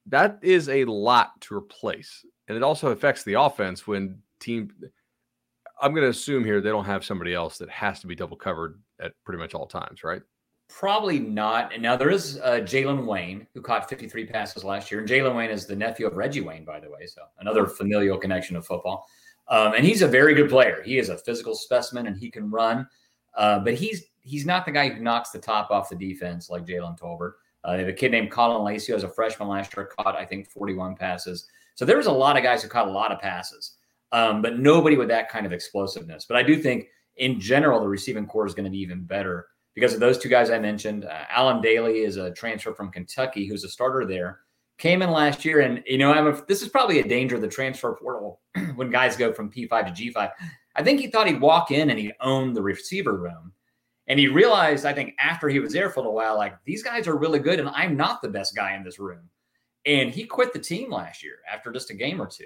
[0.08, 2.26] that is a lot to replace.
[2.48, 4.72] And it also affects the offense when team.
[5.82, 8.38] I'm going to assume here they don't have somebody else that has to be double
[8.38, 10.22] covered at pretty much all times, right?
[10.80, 11.72] Probably not.
[11.72, 15.36] And now there is uh, Jalen Wayne who caught 53 passes last year, and Jalen
[15.36, 17.06] Wayne is the nephew of Reggie Wayne, by the way.
[17.06, 19.06] So another familial connection of football.
[19.50, 20.82] Um, and he's a very good player.
[20.84, 22.88] He is a physical specimen and he can run.
[23.36, 26.66] Uh, but he's he's not the guy who knocks the top off the defense like
[26.66, 27.34] Jalen Tolbert.
[27.64, 30.16] Uh, they have a kid named Caullin Lacy who was a freshman last year, caught,
[30.16, 31.48] I think, 41 passes.
[31.76, 33.74] So there was a lot of guys who caught a lot of passes,
[34.12, 36.26] um, but nobody with that kind of explosiveness.
[36.28, 39.48] But I do think in general, the receiving core is going to be even better
[39.76, 41.06] because of those two guys I mentioned.
[41.06, 44.40] Uh, Allen Dailey is a transfer from Kentucky who's a starter there
[44.78, 47.42] came in last year, and you know, I'm a, this is probably a danger of
[47.42, 48.42] the transfer portal
[48.76, 50.32] when guys go from P5 to G5.
[50.76, 53.54] I think he thought he'd walk in and he'd own the receiver room.
[54.08, 57.08] And he realized, I think, after he was there for a while, like these guys
[57.08, 59.30] are really good, and I'm not the best guy in this room.
[59.86, 62.46] And he quit the team last year after just a game or two.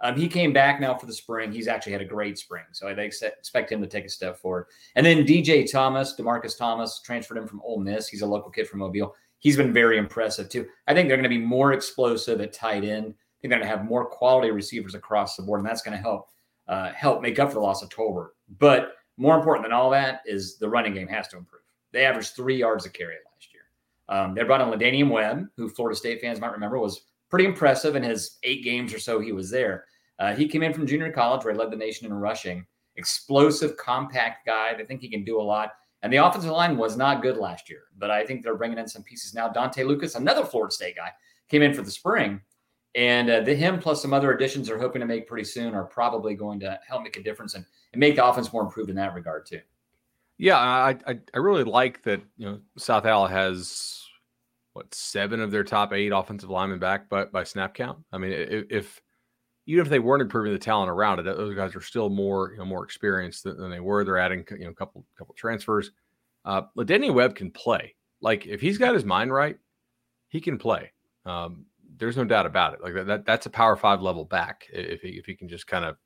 [0.00, 1.52] Um, he came back now for the spring.
[1.52, 4.66] He's actually had a great spring, so I expect him to take a step forward.
[4.94, 8.08] And then DJ Thomas, Demarcus Thomas, transferred him from Ole Miss.
[8.08, 9.14] He's a local kid from Mobile.
[9.38, 10.66] He's been very impressive too.
[10.86, 13.06] I think they're going to be more explosive at tight end.
[13.06, 15.96] I think they're going to have more quality receivers across the board, and that's going
[15.96, 16.28] to help
[16.68, 18.30] uh, help make up for the loss of Tolbert.
[18.58, 21.62] But more important than all that is the running game has to improve.
[21.92, 23.62] They averaged three yards a carry last year.
[24.08, 27.96] Um, they brought in La'Damian Webb, who Florida State fans might remember was pretty impressive
[27.96, 29.84] in his eight games or so he was there.
[30.18, 32.64] Uh, he came in from junior college where he led the nation in rushing.
[32.96, 34.74] Explosive, compact guy.
[34.74, 35.72] They think he can do a lot.
[36.02, 38.88] And the offensive line was not good last year, but I think they're bringing in
[38.88, 39.48] some pieces now.
[39.48, 41.10] Dontae Lucas, another Florida State guy,
[41.48, 42.40] came in for the spring.
[42.94, 45.84] And uh, the him plus some other additions they're hoping to make pretty soon are
[45.84, 48.96] probably going to help make a difference and, and make the offense more improved in
[48.96, 49.60] that regard too.
[50.38, 52.22] Yeah, I, I, I really like that.
[52.38, 54.05] You know, South Al has
[54.76, 57.98] what seven of their top eight offensive linemen back by, by snap count.
[58.12, 59.02] I mean, if, if
[59.66, 62.58] even if they weren't improving the talent around it, those guys are still more you
[62.58, 64.04] know more experienced than, than they were.
[64.04, 65.90] They're adding you know a couple couple transfers.
[66.44, 67.94] Uh, La'Damian Webb can play.
[68.20, 69.56] Like if he's got his mind right,
[70.28, 70.92] he can play.
[71.24, 71.64] Um,
[71.96, 72.82] there's no doubt about it.
[72.82, 75.66] Like that, that that's a power five level back if he if he can just
[75.66, 75.96] kind of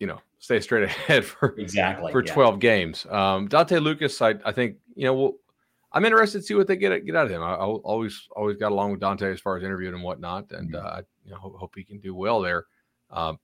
[0.00, 2.32] you know stay straight ahead for exactly for yeah.
[2.32, 3.06] 12 games.
[3.08, 5.34] Um, Dontae Lucas, I, I think you know we'll,
[5.92, 7.42] I'm interested to see what they get get out of him.
[7.42, 10.72] I, I always always got along with Dontae as far as interviewing and whatnot, and
[10.72, 10.86] mm-hmm.
[10.86, 12.66] uh, you know hope, hope, he can do well there.
[13.10, 13.38] Um,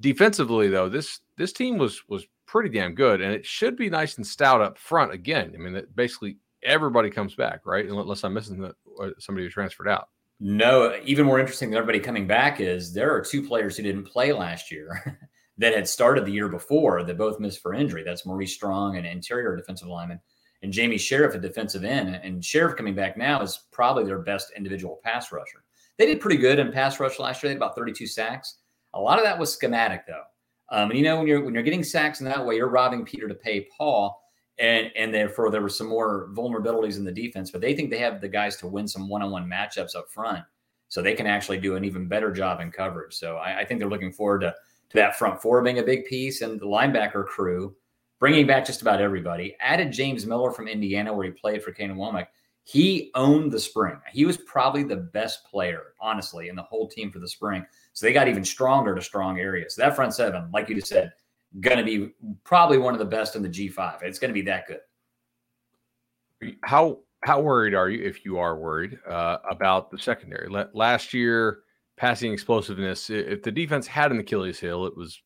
[0.00, 4.16] defensively, though, this this team was was pretty damn good, and it should be nice
[4.16, 5.52] and stout up front again.
[5.54, 7.86] I mean, basically everybody comes back, right?
[7.88, 8.74] Unless I'm missing the,
[9.18, 10.08] somebody who transferred out.
[10.40, 14.04] No, even more interesting than everybody coming back is there are two players who didn't
[14.04, 15.20] play last year
[15.58, 18.02] that had started the year before that both missed for injury.
[18.02, 20.20] That's Maurice Strong, an interior defensive lineman,
[20.62, 22.20] and Jamie Sheriff, a defensive end.
[22.22, 25.64] And Sheriff coming back now is probably their best individual pass rusher.
[25.98, 27.48] They did pretty good in pass rush last year.
[27.48, 28.58] They had about 32 sacks.
[28.94, 30.22] A lot of that was schematic, though.
[30.70, 33.04] Um, and you know, when you're when you're getting sacks in that way, you're robbing
[33.04, 34.22] Peter to pay Paul
[34.58, 37.50] and and therefore there were some more vulnerabilities in the defense.
[37.50, 40.44] But they think they have the guys to win some one-on-one matchups up front,
[40.88, 43.14] so they can actually do an even better job in coverage.
[43.14, 44.54] So I, I think they're looking forward to
[44.90, 47.74] to that front four being a big piece, and the linebacker crew
[48.22, 49.56] bringing back just about everybody.
[49.58, 52.28] Added James Miller from Indiana, where he played for Kane Wommack.
[52.62, 53.96] He owned the spring.
[54.12, 57.66] He was probably the best player, honestly, in the whole team for the spring.
[57.94, 59.74] So they got even stronger to strong areas.
[59.74, 61.12] So that front seven, like you just said,
[61.58, 62.12] going to be
[62.44, 64.04] probably one of the best in the G5.
[64.04, 66.54] It's going to be that good.
[66.62, 70.48] How how worried are you, if you are worried, uh, about the secondary?
[70.72, 71.62] Last year,
[71.96, 73.10] passing explosiveness.
[73.10, 75.20] If the defense had an Achilles heel, it was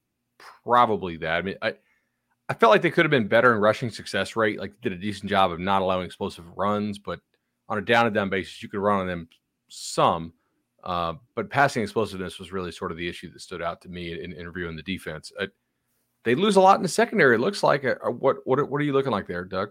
[0.64, 1.36] probably that.
[1.36, 1.74] I mean, I
[2.48, 4.58] I felt like they could have been better in rushing success rate.
[4.58, 7.20] Like did a decent job of not allowing explosive runs, but
[7.68, 9.28] on a down and down basis, you could run on them
[9.68, 10.32] some.
[10.84, 14.12] Uh, but passing explosiveness was really sort of the issue that stood out to me
[14.12, 15.32] in interviewing the defense.
[15.38, 15.46] Uh,
[16.22, 17.34] they lose a lot in the secondary.
[17.34, 17.84] It looks like.
[17.84, 19.70] Uh, uh, what what what are you looking like there, Doug?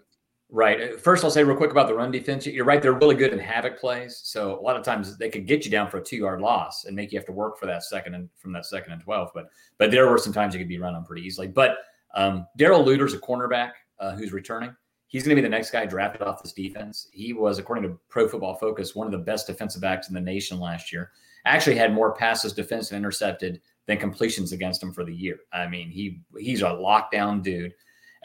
[0.49, 0.81] Right.
[0.93, 2.45] Uh, first, I'll say real quick about the run defense.
[2.45, 4.19] You're right; they're really good in havoc plays.
[4.23, 6.83] So a lot of times they could get you down for a two yard loss
[6.83, 9.31] and make you have to work for that second and from that second and twelve.
[9.33, 11.47] But but there were some times you could be run on pretty easily.
[11.47, 11.77] But
[12.15, 14.75] um, Darrell Luter's a cornerback uh, who's returning.
[15.07, 17.07] He's going to be the next guy drafted off this defense.
[17.11, 20.21] He was, according to Pro Football Focus, one of the best defensive backs in the
[20.21, 21.11] nation last year.
[21.45, 25.37] Actually, had more passes defensed and intercepted than completions against him for the year.
[25.53, 27.73] I mean, he he's a lockdown dude.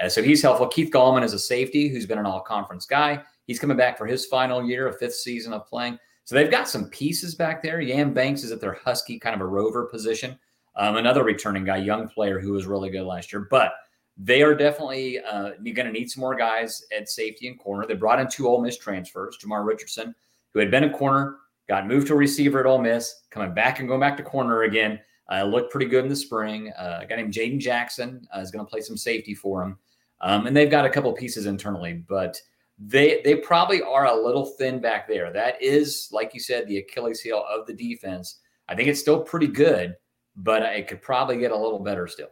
[0.02, 0.68] Uh, so he's helpful.
[0.68, 3.22] Keith Gallmon is a safety who's been an all conference guy.
[3.46, 5.98] He's coming back for his final year, a fifth season of playing.
[6.24, 7.80] So they've got some pieces back there.
[7.80, 10.38] Yam Banks is at their Husky kind of a rover position.
[10.76, 13.46] Um, another returning guy, young player who was really good last year.
[13.50, 13.72] But
[14.16, 17.86] they are definitely uh, going to need some more guys at safety and corner.
[17.86, 20.14] They brought in two Ole Miss transfers, Jamar Richardson,
[20.52, 23.88] who had been a corner, got moved to receiver at Ole Miss, coming back and
[23.88, 25.00] going back to corner again.
[25.32, 26.72] Uh, looked pretty good in the spring.
[26.76, 29.78] Uh, a guy named Jaden Jackson uh, is going to play some safety for him,
[30.20, 32.36] um, and they've got a couple pieces internally, but
[32.80, 35.32] they they probably are a little thin back there.
[35.32, 38.40] That is, like you said, the Achilles heel of the defense.
[38.68, 39.94] I think it's still pretty good,
[40.36, 42.30] but it could probably get a little better still.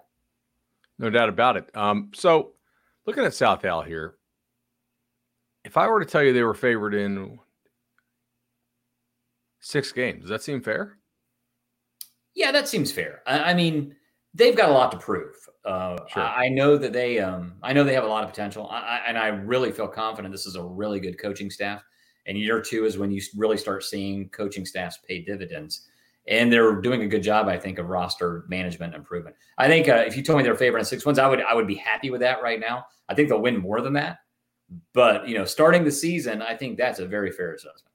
[0.98, 1.70] No doubt about it.
[1.74, 2.52] Um, so,
[3.06, 4.16] looking at South Al here,
[5.64, 7.38] if I were to tell you they were favored in
[9.60, 10.98] six games, does that seem fair?
[12.34, 13.22] Yeah, that seems fair.
[13.26, 13.94] I, I mean,
[14.34, 15.34] they've got a lot to prove.
[15.64, 16.22] Uh, sure.
[16.22, 19.02] I, I, know that they, um, I know they have a lot of potential, I,
[19.06, 21.84] and I really feel confident this is a really good coaching staff.
[22.26, 25.87] And year two is when you really start seeing coaching staffs pay dividends.
[26.28, 29.34] And they're doing a good job, I think, of roster management improvement.
[29.56, 31.54] I think uh, if you told me they're favored in six wins, I would I
[31.54, 32.84] would be happy with that right now.
[33.08, 34.18] I think they'll win more than that.
[34.92, 37.94] But you know, starting the season, I think that's a very fair assessment.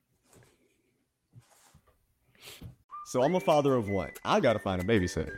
[3.06, 4.10] So I'm a father of one.
[4.26, 5.38] I gotta find a babysitter.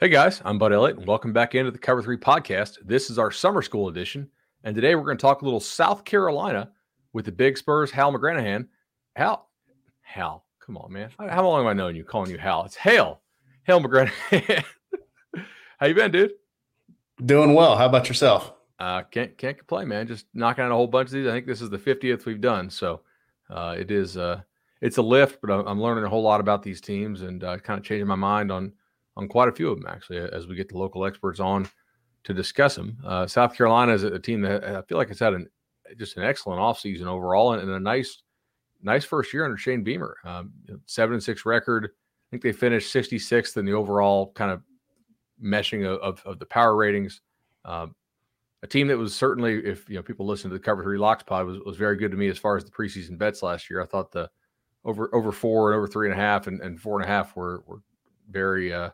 [0.00, 2.78] Hey guys, I'm Bud Elliott, and welcome back into the Cover 3 podcast.
[2.84, 4.28] This is our summer school edition,
[4.64, 6.72] and today we're going to talk a little South Carolina
[7.12, 8.66] with the Big Spurs, Hal McGranahan.
[9.14, 9.48] Hal,
[10.00, 11.10] Hal, come on, man.
[11.16, 12.64] How long have I known you calling you Hal?
[12.64, 13.20] It's Hale,
[13.62, 14.64] Hale McGranahan.
[15.78, 16.32] How you been, dude?
[17.24, 17.76] Doing well.
[17.76, 18.52] How about yourself?
[18.80, 20.08] Uh, can't can't complain, man.
[20.08, 21.28] Just knocking out a whole bunch of these.
[21.28, 23.02] I think this is the 50th we've done, so
[23.48, 24.40] uh, it is uh,
[24.80, 27.78] it's a lift, but I'm learning a whole lot about these teams and uh, kind
[27.78, 28.72] of changing my mind on
[29.16, 31.68] on quite a few of them actually as we get the local experts on
[32.24, 32.98] to discuss them.
[33.04, 35.48] Uh, South Carolina is a team that I feel like it's had an
[35.98, 38.22] just an excellent offseason overall and, and, a nice
[38.82, 40.16] nice first year under Shane Beamer.
[40.24, 40.52] Um,
[40.86, 41.86] seven and six record.
[41.86, 44.62] I think they finished 66th in the overall kind of
[45.42, 47.20] meshing of, of, of the power ratings.
[47.64, 47.94] Um,
[48.62, 51.22] a team that was certainly, if you know people listen to the Cover Three Locks
[51.22, 53.82] pod, was, was very good to me as far as the preseason bets last year.
[53.82, 54.30] I thought the
[54.86, 57.36] over over four and over three and a half and, and four and a half
[57.36, 57.82] were were
[58.30, 58.90] very uh,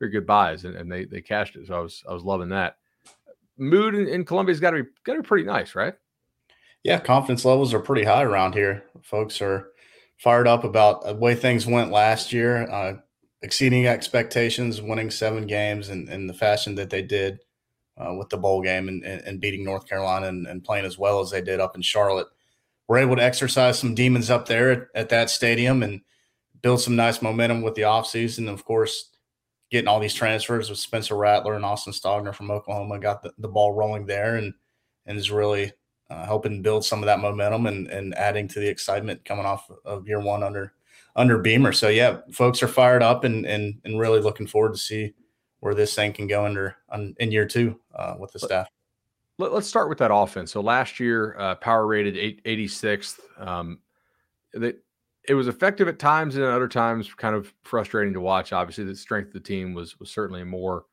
[0.00, 1.68] very good buys, and, and they they cashed it.
[1.68, 2.78] So I was I was loving that.
[3.56, 5.94] Mood in, in Columbia's got to be got to be pretty nice, right?
[6.82, 8.84] Yeah, confidence levels are pretty high around here.
[9.02, 9.68] Folks are
[10.16, 12.94] fired up about the way things went last year, uh,
[13.42, 17.40] exceeding expectations, winning seven games in, in the fashion that they did
[17.98, 21.20] uh, with the bowl game and, and beating North Carolina and, and, playing as well
[21.20, 22.26] as they did up in Charlotte.
[22.88, 26.00] We're able to exercise some demons up there at, at that stadium and
[26.62, 28.48] build some nice momentum with the offseason.
[28.48, 29.10] Of course,
[29.70, 33.48] getting all these transfers with Spencer Rattler and Austin Stogner from Oklahoma got the, the
[33.48, 34.52] ball rolling there and
[35.06, 35.72] and is really
[36.10, 39.70] uh, helping build some of that momentum and and adding to the excitement coming off
[39.84, 40.74] of year one under
[41.16, 41.72] under Beamer.
[41.72, 45.14] So yeah, folks are fired up and and and really looking forward to see
[45.60, 48.68] where this thing can go under on, in year two uh, with the staff.
[49.38, 50.52] Let, us start with that offense.
[50.52, 53.20] So last year, uh, power rated 86th.
[53.38, 53.78] Um,
[54.52, 54.74] they
[55.28, 58.52] it was effective at times and at other times kind of frustrating to watch.
[58.52, 60.84] Obviously, the strength of the team was was certainly more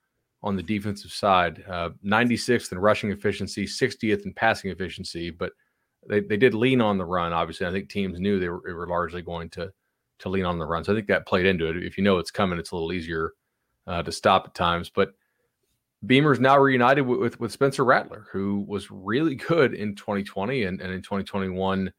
[0.43, 1.63] on the defensive side.
[1.67, 5.51] Uh, 96th in rushing efficiency, 60th in passing efficiency, but
[6.07, 7.33] they, they did lean on the run.
[7.33, 9.71] Obviously, I think teams knew they were, they were largely going to
[10.19, 10.83] to lean on the run.
[10.83, 11.83] So I think that played into it.
[11.83, 13.33] If you know it's coming, it's a little easier
[13.85, 14.89] uh, to stop at times.
[14.89, 15.13] But
[16.05, 20.81] Beamer's now reunited with, with, with Spencer Rattler, who was really good in 2020 and,
[20.81, 21.91] and in 2021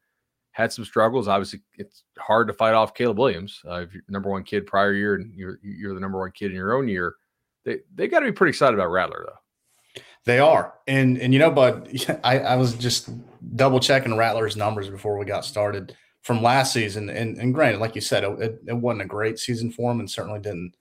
[0.59, 1.29] had some struggles.
[1.29, 3.61] Obviously, it's hard to fight off Caleb Williams.
[3.65, 6.51] Uh, if you're number one kid prior year and you're you're the number one kid
[6.51, 7.15] in your own year,
[7.63, 10.01] they they got to be pretty excited about Rattler though.
[10.25, 11.89] They are, and and you know, Bud,
[12.25, 13.09] I, I was just
[13.55, 17.95] double checking Rattler's numbers before we got started from last season, and and granted, like
[17.95, 20.73] you said, it, it wasn't a great season for him, and certainly didn't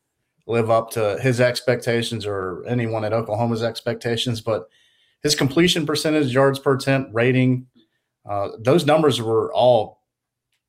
[0.48, 4.68] live up to his expectations or anyone at Oklahoma's expectations, but
[5.22, 7.66] his completion percentage, yards per attempt, rating,
[8.28, 10.02] uh, those numbers were all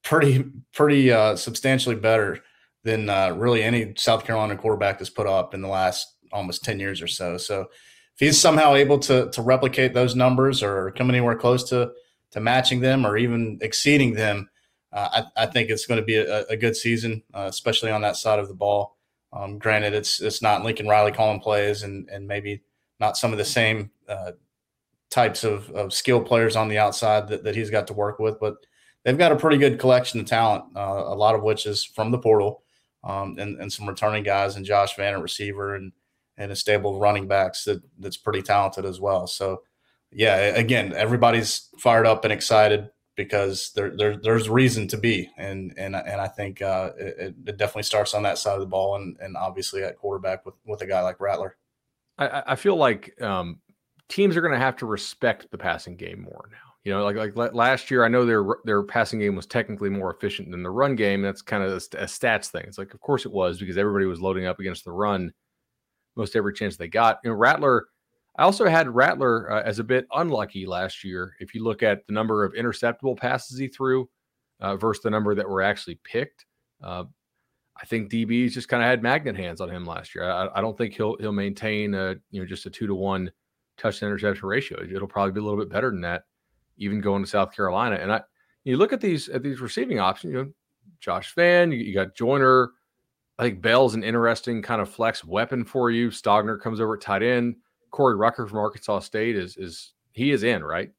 [0.03, 2.39] pretty pretty uh, substantially better
[2.83, 6.79] than uh, really any South Carolina quarterback has put up in the last almost ten
[6.79, 7.37] years or so.
[7.37, 11.91] So if he's somehow able to to replicate those numbers or come anywhere close to
[12.31, 14.49] to matching them or even exceeding them,
[14.93, 18.01] uh, I, I, think it's going to be a, a good season, uh, especially on
[18.01, 18.97] that side of the ball.
[19.33, 22.61] Um, granted, it's it's not Lincoln Riley calling plays and and maybe
[22.99, 24.31] not some of the same uh,
[25.09, 28.39] types of, of skill players on the outside that, that he's got to work with.
[28.39, 28.55] But
[29.03, 32.11] they've got a pretty good collection of talent, uh, a lot of which is from
[32.11, 32.63] the portal
[33.03, 35.91] um, and, and some returning guys and Josh Vann at receiver and,
[36.37, 39.27] and a stable running backs that, that's pretty talented as well.
[39.27, 39.63] So,
[40.11, 45.73] yeah, again, everybody's fired up and excited because there, there there's reason to be, and
[45.77, 48.95] and and I think uh, it, it, definitely starts on that side of the ball,
[48.95, 51.57] and and obviously at quarterback with with a guy like Rattler.
[52.17, 53.59] I, I feel like um,
[54.09, 56.57] teams are going to have to respect the passing game more now.
[56.83, 60.13] You know, like like last year, I know their their passing game was technically more
[60.13, 61.21] efficient than the run game.
[61.21, 62.63] That's kind of a, a stats thing.
[62.65, 65.31] It's like, of course it was because everybody was loading up against the run
[66.15, 67.19] most every chance they got.
[67.23, 67.87] You know, Rattler.
[68.37, 71.35] I also had Rattler uh, as a bit unlucky last year.
[71.41, 74.10] If you look at the number of interceptable passes he threw
[74.62, 76.45] uh, versus the number that were actually picked,
[76.81, 77.03] uh,
[77.81, 80.29] I think DBs just kind of had magnet hands on him last year.
[80.29, 83.29] I, I, don't think he'll he'll maintain a you know just a two to one
[83.80, 84.84] touch to interception ratio.
[84.84, 86.25] It'll probably be a little bit better than that,
[86.77, 87.96] even going to South Carolina.
[87.96, 88.21] And I,
[88.63, 90.34] you look at these at these receiving options.
[90.34, 90.52] You know,
[91.00, 92.71] Josh Vann, you, you got Joyner,
[93.40, 96.10] I think Bell's an interesting kind of flex weapon for you.
[96.10, 97.56] Stogner comes over at tight end.
[97.90, 100.92] Corey Rucker from Arkansas State is is he is in right.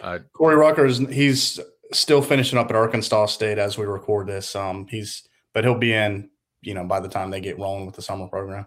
[0.00, 1.60] Uh, Corey Rucker is he's
[1.92, 4.56] still finishing up at Arkansas State as we record this.
[4.56, 6.30] Um, he's but he'll be in
[6.62, 8.64] you know by the time they get rolling with the summer program.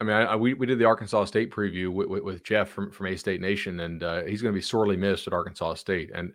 [0.00, 2.68] I mean, I, I, we, we did the Arkansas State preview with, with, with Jeff
[2.68, 5.74] from, from A State Nation, and uh, he's going to be sorely missed at Arkansas
[5.74, 6.10] State.
[6.14, 6.32] And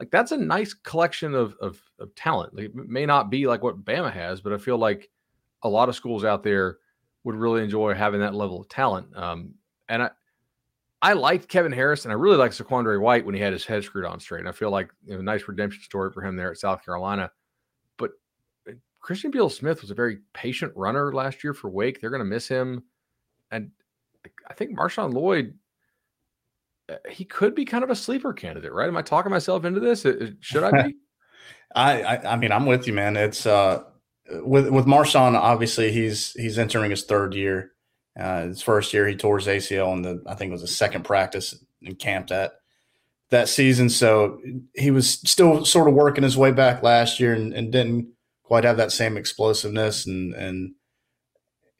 [0.00, 2.58] like that's a nice collection of of, of talent.
[2.58, 5.10] It may not be like what Bama has, but I feel like
[5.62, 6.78] a lot of schools out there
[7.24, 9.16] would really enjoy having that level of talent.
[9.16, 9.54] Um,
[9.88, 10.10] and I
[11.02, 13.84] I liked Kevin Harris, and I really liked Zaquandre White when he had his head
[13.84, 14.40] screwed on straight.
[14.40, 17.30] And I feel like you know, nice redemption story for him there at South Carolina.
[17.98, 18.12] But
[18.68, 22.00] uh, Christian Beal Smith was a very patient runner last year for Wake.
[22.00, 22.82] They're going to miss him,
[23.50, 23.70] and
[24.48, 25.54] I think Marshawn Lloyd
[26.88, 28.88] uh, he could be kind of a sleeper candidate, right?
[28.88, 30.06] Am I talking myself into this?
[30.40, 30.94] Should I be?
[31.74, 33.16] I, I, I mean, I'm with you, man.
[33.16, 33.82] It's uh,
[34.30, 35.34] with with Marshawn.
[35.34, 37.72] Obviously, he's he's entering his third year.
[38.18, 40.68] Uh, his first year, he tore his ACL in the I think it was a
[40.68, 42.52] second practice in camp that
[43.30, 43.88] that season.
[43.88, 44.40] So
[44.74, 48.08] he was still sort of working his way back last year and, and didn't
[48.42, 50.74] quite have that same explosiveness and and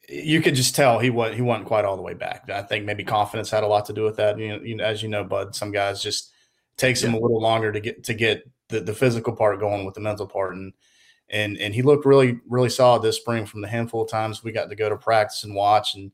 [0.09, 2.49] you could just tell he was he wasn't quite all the way back.
[2.49, 4.37] I think maybe confidence had a lot to do with that.
[4.37, 6.31] You know, you know as you know, Bud, some guys just
[6.77, 7.07] takes yeah.
[7.07, 10.01] them a little longer to get to get the, the physical part going with the
[10.01, 10.73] mental part, and
[11.29, 14.51] and and he looked really really solid this spring from the handful of times we
[14.51, 16.11] got to go to practice and watch, and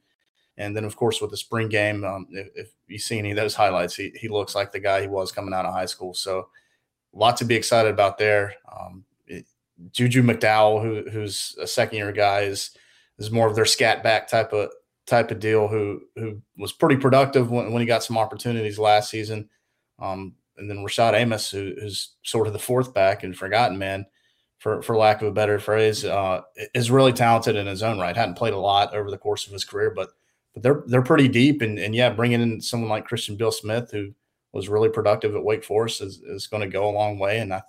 [0.58, 3.38] and then of course with the spring game, um, if, if, you see any of
[3.38, 6.14] those highlights, he he looks like the guy he was coming out of high school.
[6.14, 6.50] So,
[7.14, 8.56] a lot to be excited about there.
[8.72, 9.46] Um, it,
[9.92, 12.72] Juju McDowell, who who's a second year guy, is
[13.18, 14.72] is more of their scat back type of
[15.08, 15.68] type of deal.
[15.68, 19.50] Who who was pretty productive when, when he got some opportunities last season.
[20.00, 24.06] Um, and then Rashad Amos, who, who's sort of the fourth back and forgotten man,
[24.60, 26.42] for for lack of a better phrase, uh,
[26.76, 28.16] is really talented in his own right.
[28.16, 30.10] Hadn't played a lot over the course of his career, but
[30.54, 31.62] but they're they're pretty deep.
[31.62, 34.14] And and yeah, bringing in someone like Christian Beal Smith, who
[34.54, 37.40] was really productive at Wake Forest, is, is going to go a long way.
[37.40, 37.64] And I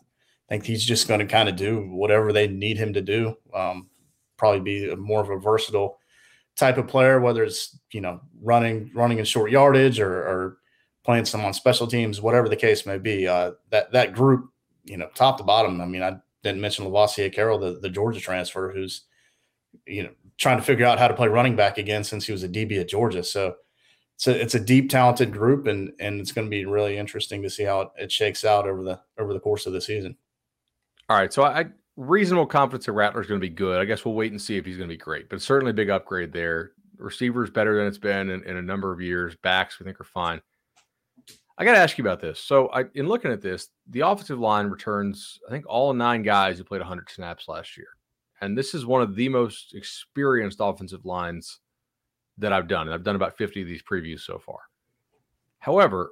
[0.48, 3.36] think he's just going to kind of do whatever they need him to do.
[3.54, 3.88] Um,
[4.42, 6.00] probably be more of a versatile
[6.56, 10.58] type of player, whether it's you know running running in short yardage or, or
[11.04, 13.28] playing some on special teams, whatever the case may be.
[13.28, 14.50] Uh, that that group,
[14.82, 15.80] you know, top to bottom.
[15.80, 19.02] I mean, I didn't mention Lovasea Carroll, the, the Georgia transfer, who's
[19.86, 22.42] you know trying to figure out how to play running back again since he was
[22.42, 23.22] a DB at Georgia.
[23.22, 23.54] So
[24.16, 27.44] it's a, it's a deep, talented group, and and it's going to be really interesting
[27.44, 30.16] to see how it, it shakes out over the over the course of the season.
[31.08, 31.66] All right, so I
[31.96, 33.80] reasonable confidence that Rattler's going to be good.
[33.80, 35.74] I guess we'll wait and see if he's going to be great, but certainly a
[35.74, 36.72] big upgrade there.
[36.96, 39.34] Receivers better than it's been in, in a number of years.
[39.42, 40.40] Backs we think are fine.
[41.58, 42.40] I got to ask you about this.
[42.40, 46.58] So, I, in looking at this, the offensive line returns, I think, all nine guys
[46.58, 47.88] who played 100 snaps last year.
[48.40, 51.60] And this is one of the most experienced offensive lines
[52.38, 52.86] that I've done.
[52.86, 54.58] And I've done about 50 of these previews so far.
[55.58, 56.10] However,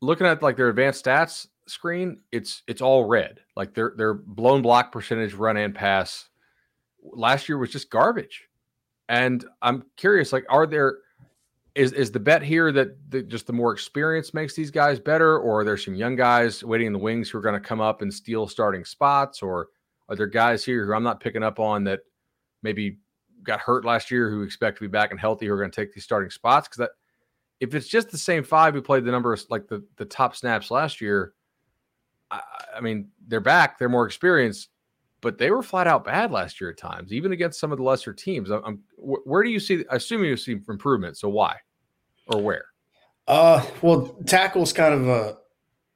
[0.00, 3.40] looking at like their advanced stats, screen, it's it's all red.
[3.56, 6.28] Like their their blown block percentage, run and pass
[7.02, 8.48] last year was just garbage.
[9.08, 10.98] And I'm curious, like, are there
[11.74, 15.38] is is the bet here that the, just the more experience makes these guys better,
[15.38, 17.80] or are there some young guys waiting in the wings who are going to come
[17.80, 19.68] up and steal starting spots, or
[20.08, 22.00] are there guys here who I'm not picking up on that
[22.62, 22.98] maybe
[23.42, 25.80] got hurt last year who expect to be back and healthy who are going to
[25.80, 26.68] take these starting spots?
[26.68, 26.90] Because that
[27.60, 30.34] if it's just the same five who played the number of like the the top
[30.34, 31.34] snaps last year,
[32.30, 32.40] I,
[32.76, 34.68] I mean, they're back, they're more experienced,
[35.20, 37.84] but they were flat out bad last year at times, even against some of the
[37.84, 38.50] lesser teams.
[38.50, 39.84] I'm, I'm where do you see?
[39.90, 41.18] I assume you see improvement.
[41.18, 41.56] So why,
[42.26, 42.66] or where?
[43.28, 45.36] Uh, well, tackle's kind of a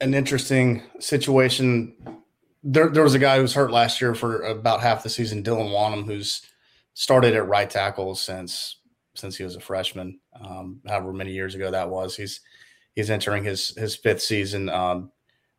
[0.00, 1.94] an interesting situation.
[2.62, 5.42] There, there was a guy who was hurt last year for about half the season,
[5.42, 6.42] Dylan Wonnum, who's
[6.94, 8.80] started at right tackle since
[9.14, 12.16] since he was a freshman, um, however many years ago that was.
[12.16, 12.40] He's
[12.94, 14.68] he's entering his his fifth season.
[14.68, 15.10] Um,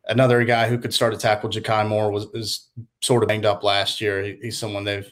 [0.08, 2.68] another guy who could start a tackle, Ja'Kai Moore, was, was
[3.02, 4.22] sort of banged up last year.
[4.22, 5.10] He, he's someone they've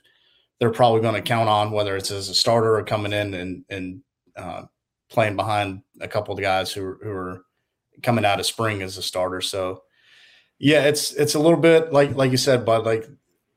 [0.60, 3.64] they're probably going to count on, whether it's as a starter or coming in and
[3.68, 4.00] and
[4.36, 4.62] uh,
[5.10, 7.44] playing behind a couple of guys who who are
[8.02, 9.40] coming out of spring as a starter.
[9.40, 9.82] So
[10.58, 13.06] yeah, it's it's a little bit like like you said, but like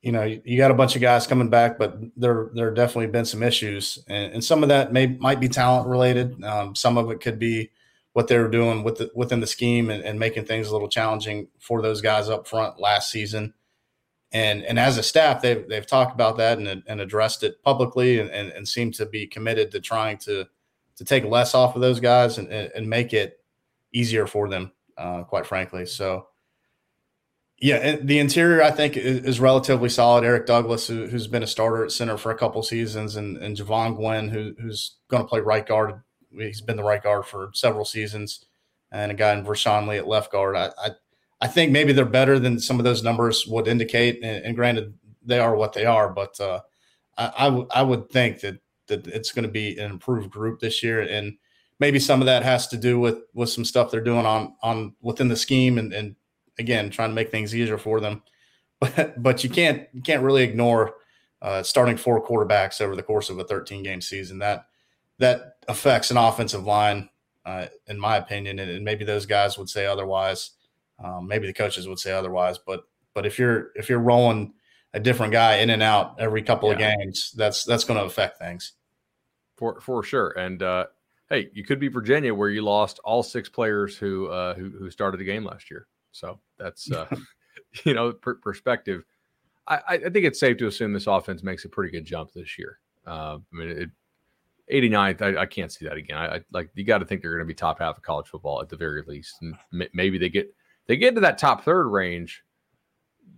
[0.02, 3.26] you know you got a bunch of guys coming back, but there there definitely been
[3.26, 6.44] some issues, and, and some of that may might be talent related.
[6.44, 7.72] Um, some of it could be
[8.18, 10.90] what they were doing with the, within the scheme and, and, making things a little
[10.90, 13.54] challenging for those guys up front last season.
[14.32, 18.18] And and as a staff, they've they've talked about that and, and addressed it publicly
[18.18, 20.46] and, and, and seem to be committed to trying to
[20.96, 23.40] to take less off of those guys and, and make it
[23.94, 25.86] easier for them, uh, quite frankly.
[25.86, 26.26] So
[27.60, 30.24] Yeah, the interior I think is, is relatively solid.
[30.24, 33.56] Eric Douglas, who, has been a starter at center for a couple seasons, and, and
[33.56, 36.02] Jovaughn Gwyn, who, who's going to play right guard.
[36.38, 38.46] He's been the right guard for several seasons,
[38.92, 40.56] and a guy in Vershon Lee at left guard.
[40.56, 40.90] I, I,
[41.42, 44.20] I think maybe they're better than some of those numbers would indicate.
[44.24, 46.62] And, and granted, they are what they are, but uh,
[47.18, 50.60] I, I, w- I would think that that it's going to be an improved group
[50.60, 51.38] this year, and
[51.80, 54.96] maybe some of that has to do with with some stuff they're doing on on
[55.02, 56.16] within the scheme and, and
[56.58, 58.24] again trying to make things easier for them.
[58.80, 60.94] But but you can't you can't really ignore
[61.42, 64.38] uh, starting four quarterbacks over the course of a 13 game season.
[64.38, 64.68] That
[65.20, 67.10] that affects an offensive line,
[67.46, 70.52] uh, in my opinion, and, and, maybe those guys would say otherwise.
[71.04, 74.54] Um, maybe the coaches would say otherwise, but but if you're if you're rolling
[74.94, 76.74] a different guy in and out every couple yeah.
[76.76, 78.74] of games, that's that's going to affect things.
[79.56, 80.88] For for sure, and uh,
[81.30, 84.90] hey, you could be Virginia where you lost all six players who uh, who, who
[84.90, 85.88] started the game last year.
[86.12, 87.08] So that's uh,
[87.86, 89.04] you know per- perspective.
[89.68, 92.58] I, I think it's safe to assume this offense makes a pretty good jump this
[92.58, 92.80] year.
[93.06, 93.90] Uh, I mean, it,
[94.72, 96.18] 89th, I, I, can't see that again.
[96.18, 98.28] I, I like you got to think they're going to be top half of college
[98.28, 100.54] football at the very least, and m- maybe they get
[100.88, 102.44] they get into that top third range.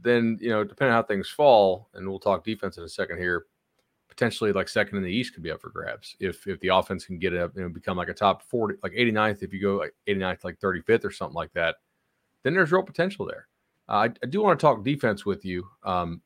[0.01, 3.17] Then you know, depending on how things fall, and we'll talk defense in a second
[3.17, 3.45] here
[4.19, 7.05] potentially like second in the East could be up for grabs if if the offense
[7.05, 9.61] can get up and you know, become like a top 40, like 89th, if you
[9.61, 11.77] go like 89th, like 35th or something like that,
[12.43, 13.47] then there's real potential there.
[13.87, 15.65] Uh, I, I, do want to talk defense with you.
[15.83, 16.21] Um,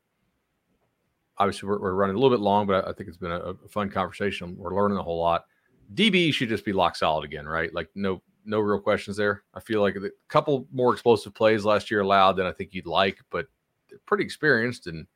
[1.37, 3.67] obviously, we're, we're, running a little bit long, but I, think it's been a, a,
[3.69, 4.55] fun conversation.
[4.57, 5.45] We're learning a whole lot.
[5.93, 7.73] DB should just be lock solid again, right?
[7.73, 9.43] Like no no real questions there.
[9.53, 12.85] I feel like a couple more explosive plays last year allowed than I think you'd
[12.85, 13.47] like, but
[13.89, 15.07] they're pretty experienced and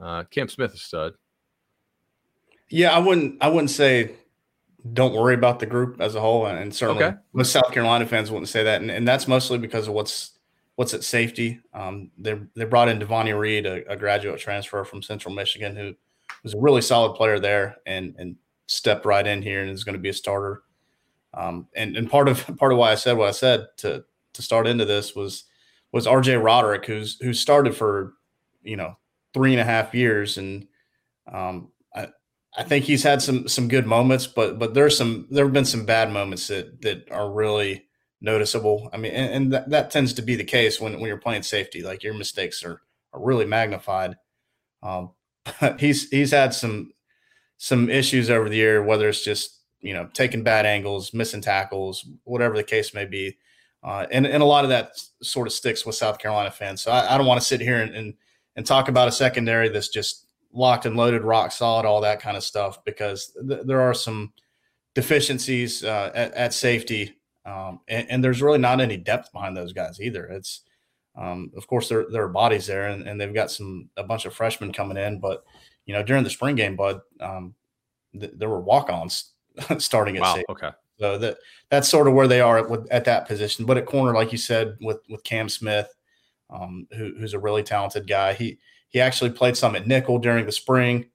[0.00, 1.14] uh, Cam Smith is stud.
[2.68, 3.36] Yeah, I wouldn't.
[3.42, 4.12] I wouldn't say
[4.92, 7.16] don't worry about the group as a whole, and certainly okay.
[7.32, 10.38] most South Carolina fans wouldn't say that, and, and that's mostly because of what's
[10.82, 11.60] what's at safety.
[11.72, 15.94] Um, they they brought in Devonni Reed, a, a, graduate transfer from Central Michigan, who
[16.42, 18.34] was a really solid player there, and and
[18.66, 20.64] stepped right in here and is going to be a starter.
[21.34, 24.42] Um, and and part of part of why I said what I said to to
[24.42, 25.44] start into this was
[25.92, 28.14] was RJ Roderick, who's who started for
[28.64, 28.98] you know
[29.32, 30.66] three and a half years, and
[31.32, 32.08] um, I
[32.58, 35.64] I think he's had some some good moments, but but there's some there have been
[35.64, 37.84] some bad moments that that are really
[38.22, 38.88] noticeable.
[38.92, 41.42] I mean, and, and that, that tends to be the case when when you're playing
[41.42, 41.82] safety.
[41.82, 42.80] Like your mistakes are
[43.12, 44.16] are really magnified.
[44.82, 45.10] Um,
[45.78, 46.92] he's he's had some
[47.58, 52.08] some issues over the year, whether it's just you know taking bad angles, missing tackles,
[52.24, 53.36] whatever the case may be.
[53.82, 54.92] Uh, and and a lot of that
[55.22, 56.80] sort of sticks with South Carolina fans.
[56.80, 58.14] So I, I don't want to sit here and, and
[58.56, 62.36] and talk about a secondary that's just locked and loaded, rock solid, all that kind
[62.36, 64.32] of stuff, because th- there are some
[64.94, 67.14] deficiencies uh, at, at, safety,
[67.44, 70.26] um, and, and, there's really not any depth behind those guys either.
[70.26, 70.62] It's,
[71.16, 74.24] um, of course, there there are bodies there, and, and, they've got some a bunch
[74.24, 75.44] of freshmen coming in, but
[75.84, 77.54] you know during the spring game, bud, um,
[78.18, 79.32] th- there were walk-ons
[79.78, 80.46] starting at wow, safety.
[80.50, 80.70] Okay.
[80.98, 81.38] So that
[81.68, 83.66] that's sort of where they are at, at that position.
[83.66, 85.92] But at corner, like you said, with with Cam Smith,
[86.48, 90.46] um, who, who's a really talented guy, he he actually played some at nickel during
[90.46, 91.06] the spring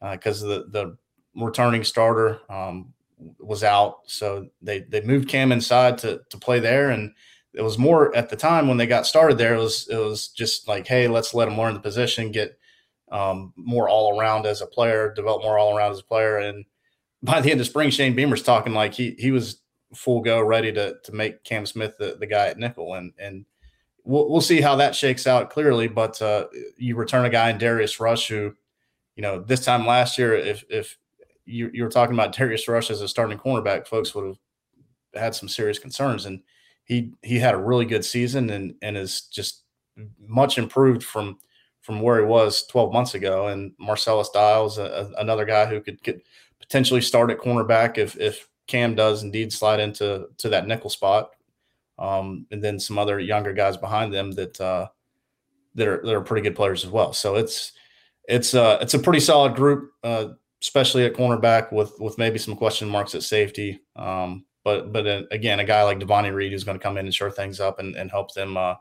[0.00, 0.96] because uh, the the
[1.36, 2.92] returning starter um,
[3.38, 7.12] was out, so they they moved Cam inside to to play there, and
[7.54, 9.54] it was more at the time when they got started there.
[9.54, 12.58] It was it was just like, hey, let's let him learn the position, get
[13.10, 16.64] um, more all around as a player, develop more all around as a player, and
[17.22, 19.60] by the end of spring, Shane Beamer's talking like he he was
[19.94, 23.44] full go, ready to to make Cam Smith the, the guy at nickel, and and
[24.04, 25.88] we'll, we'll see how that shakes out clearly.
[25.88, 26.46] But uh,
[26.76, 28.54] you return a guy in Darius Rush who,
[29.16, 30.96] you know, this time last year, if if
[31.48, 34.38] you, you were talking about Darius Rush as a starting cornerback, folks would have
[35.14, 36.26] had some serious concerns.
[36.26, 36.42] And
[36.84, 39.64] he he had a really good season and and is just
[40.20, 41.38] much improved from
[41.80, 43.48] from where he was 12 months ago.
[43.48, 44.84] And Marcellus Dials, a,
[45.16, 46.20] a, another guy who could, could
[46.60, 51.30] potentially start at cornerback if if Cam does indeed slide into to that nickel spot
[51.98, 54.88] um, and then some other younger guys behind them that uh,
[55.74, 57.12] that are that are pretty good players as well.
[57.12, 57.72] So it's
[58.24, 60.28] it's uh, it's a pretty solid group, uh,
[60.62, 63.80] especially at cornerback with with maybe some question marks at safety.
[63.96, 67.06] Um, but but uh, again, a guy like Devonni Reed who's going to come in
[67.06, 68.74] and shore things up and, and help them uh,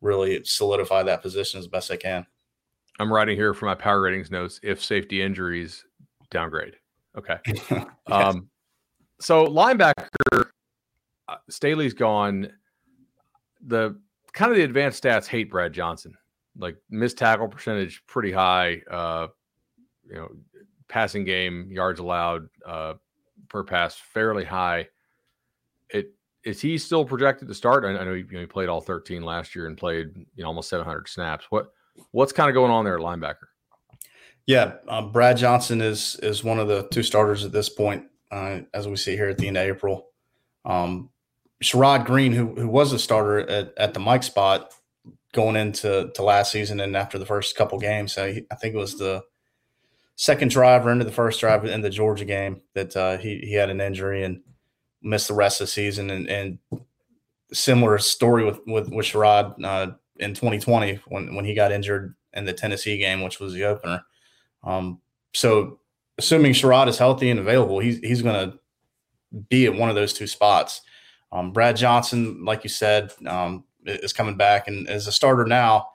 [0.00, 2.26] really solidify that position as best they can.
[3.00, 4.58] I'm writing here for my power ratings notes.
[4.62, 5.84] If safety injuries,
[6.30, 6.76] downgrade.
[7.16, 7.38] Okay.
[7.46, 7.86] yes.
[8.10, 8.48] Um,
[9.20, 10.48] so linebacker
[11.28, 12.50] uh, Staley's gone.
[13.66, 13.98] The
[14.32, 16.14] kind of the advanced stats hate Brad Johnson.
[16.56, 18.82] Like missed tackle percentage pretty high.
[18.90, 19.28] Uh,
[20.08, 20.28] you know,
[20.88, 22.94] passing game yards allowed uh,
[23.48, 24.88] per pass fairly high.
[25.90, 26.12] It
[26.44, 27.84] is he still projected to start?
[27.84, 30.42] I, I know, he, you know he played all 13 last year and played you
[30.42, 31.46] know almost 700 snaps.
[31.50, 31.72] What
[32.12, 33.48] what's kind of going on there at linebacker?
[34.46, 38.60] Yeah, um, Brad Johnson is is one of the two starters at this point, uh,
[38.72, 40.08] as we see here at the end of April.
[40.64, 41.10] Um,
[41.62, 44.72] Sherrod Greene, who who was a starter at, at the Mike spot
[45.34, 48.78] going into to last season and after the first couple games, he, I think it
[48.78, 49.22] was the
[50.18, 53.54] second drive or into the first drive in the Georgia game that uh, he he
[53.54, 54.42] had an injury and
[55.00, 56.10] missed the rest of the season.
[56.10, 56.58] And, and
[57.52, 62.44] similar story with with with Sherrod uh, in 2020 when when he got injured in
[62.44, 64.02] the Tennessee game, which was the opener.
[64.64, 65.00] Um,
[65.32, 65.80] so
[66.18, 68.58] assuming Sherrod is healthy and available, he's he's going to
[69.48, 70.82] be at one of those two spots.
[71.30, 75.86] Um, Brad Johnson, like you said, um, is coming back and is a starter now.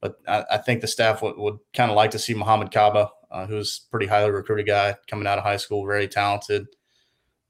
[0.00, 3.10] But I, I think the staff would, would kind of like to see Mohamed Kaba,
[3.32, 6.66] uh, who's pretty highly recruited guy coming out of high school, very talented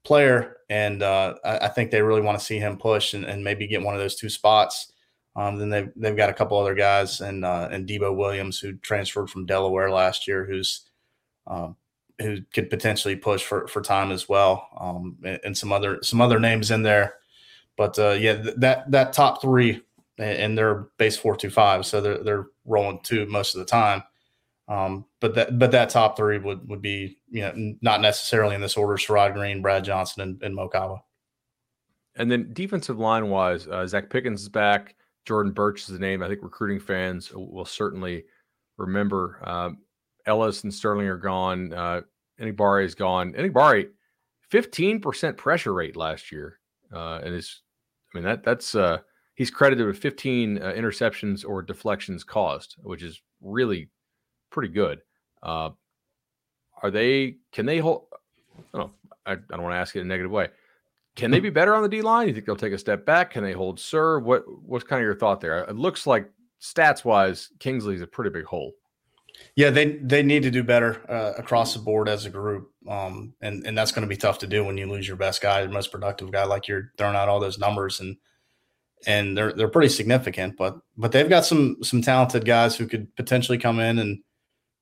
[0.03, 0.57] player.
[0.69, 3.67] And uh, I, I, think they really want to see him push and, and, maybe
[3.67, 4.91] get one of those two spots.
[5.35, 8.73] Um, then they've, they've got a couple other guys and uh, and Debo Williams who
[8.73, 10.89] transferred from Delaware last year, who's
[11.47, 11.75] um,
[12.21, 16.21] who could potentially push for, for time as well, um, and, and, some other some
[16.21, 17.15] other names in there.
[17.77, 19.81] But uh, yeah, th- that that top three
[20.19, 24.03] and they're base four two five, so they're they're rolling two most of the time.
[24.67, 28.61] Um, but that but that top three would would be you know not necessarily in
[28.61, 30.97] this order: Sherrod Greene, Brad Johnson, and, and Mo Kaba.
[32.17, 34.95] And then defensive line wise, uh, Zacch Pickens is back.
[35.25, 36.21] Jordan Burch is the name.
[36.21, 38.25] I think recruiting fans will certainly
[38.77, 39.39] remember.
[39.45, 39.69] Uh,
[40.25, 41.71] Ellis and Sterling are gone.
[41.71, 42.01] Uh,
[42.41, 43.31] Enagbare is gone.
[43.31, 43.91] Enagbare,
[44.49, 46.59] fifteen percent pressure rate last year,
[46.91, 47.61] uh, and is
[48.13, 48.97] I mean that that's uh,
[49.35, 53.89] he's credited with 15 uh, interceptions or deflections caused, which is really
[54.51, 54.99] pretty good.
[55.43, 55.71] Uh,
[56.81, 57.35] are they?
[57.51, 58.05] Can they hold?
[58.73, 58.93] I don't know.
[59.25, 60.49] I, I don't want to ask it in a negative way.
[61.15, 62.27] Can they be better on the D line?
[62.27, 63.31] You think they'll take a step back?
[63.31, 64.23] Can they hold serve?
[64.23, 65.59] What What's kind of your thought there?
[65.59, 66.29] It looks like
[66.59, 68.71] stats wise, Kingsley's a pretty big hole.
[69.55, 73.33] Yeah, they they need to do better uh, across the board as a group, um,
[73.41, 75.61] and and that's going to be tough to do when you lose your best guy,
[75.61, 78.17] your most productive guy, like you're throwing out all those numbers and
[79.05, 80.57] and they're they're pretty significant.
[80.57, 84.23] But but they've got some some talented guys who could potentially come in and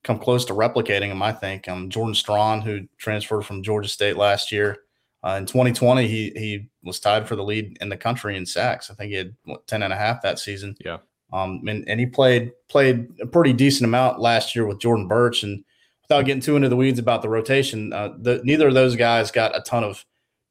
[0.03, 1.21] come close to replicating him.
[1.21, 4.77] I think um, Jordan Strachan, who transferred from Georgia State last year,
[5.23, 8.89] uh, in 2020 he he was tied for the lead in the country in sacks.
[8.89, 10.75] I think he had what, 10 and a half that season.
[10.83, 10.97] Yeah.
[11.31, 15.43] Um, and, and he played played a pretty decent amount last year with Jordan Burch.
[15.43, 15.63] And
[16.03, 19.31] without getting too into the weeds about the rotation, uh, the, neither of those guys
[19.31, 20.03] got a ton of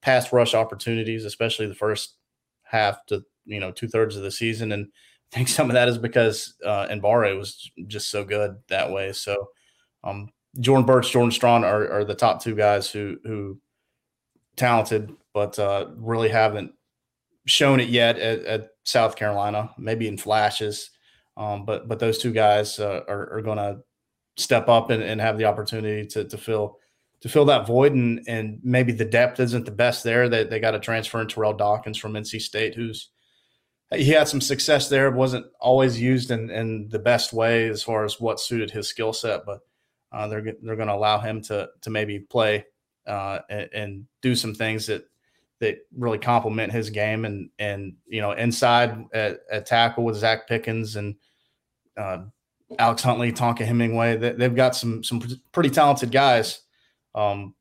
[0.03, 2.14] pass rush opportunities, especially the first
[2.62, 4.72] half to you know two thirds of the season.
[4.72, 4.86] And
[5.33, 9.12] I think some of that is because uh, Enagbare was just so good that way.
[9.12, 9.51] So
[10.03, 13.61] um, Jordan Burch, Jordan Strachan are, are, the top two guys who who
[14.57, 16.72] talented, but uh, really haven't
[17.47, 19.70] shown it yet at, at, South Carolina.
[19.78, 20.91] Maybe in flashes,
[21.37, 23.81] um, but but those two guys uh, are, are going to
[24.37, 26.78] step up and, and have the opportunity to to fill
[27.20, 30.28] to fill that void and and maybe the depth isn't the best there.
[30.28, 33.11] They they got to transfer in Terrell Dawkins from NC State, who's
[33.95, 35.11] he had some success there.
[35.11, 39.12] wasn't always used in, in the best way as far as what suited his skill
[39.12, 39.61] set, but
[40.12, 42.64] uh, they're they're going to allow him to to maybe play
[43.07, 45.05] uh, and, and, do some things that
[45.61, 50.47] that really complement his game and and you know inside at, at tackle with Zacch
[50.47, 51.16] Pickens and
[51.97, 52.18] uh,
[52.78, 54.16] Alex Huntley, Tonka Hemingway.
[54.16, 55.22] They, have got some some
[55.53, 56.61] pretty talented guys,
[57.14, 57.55] um,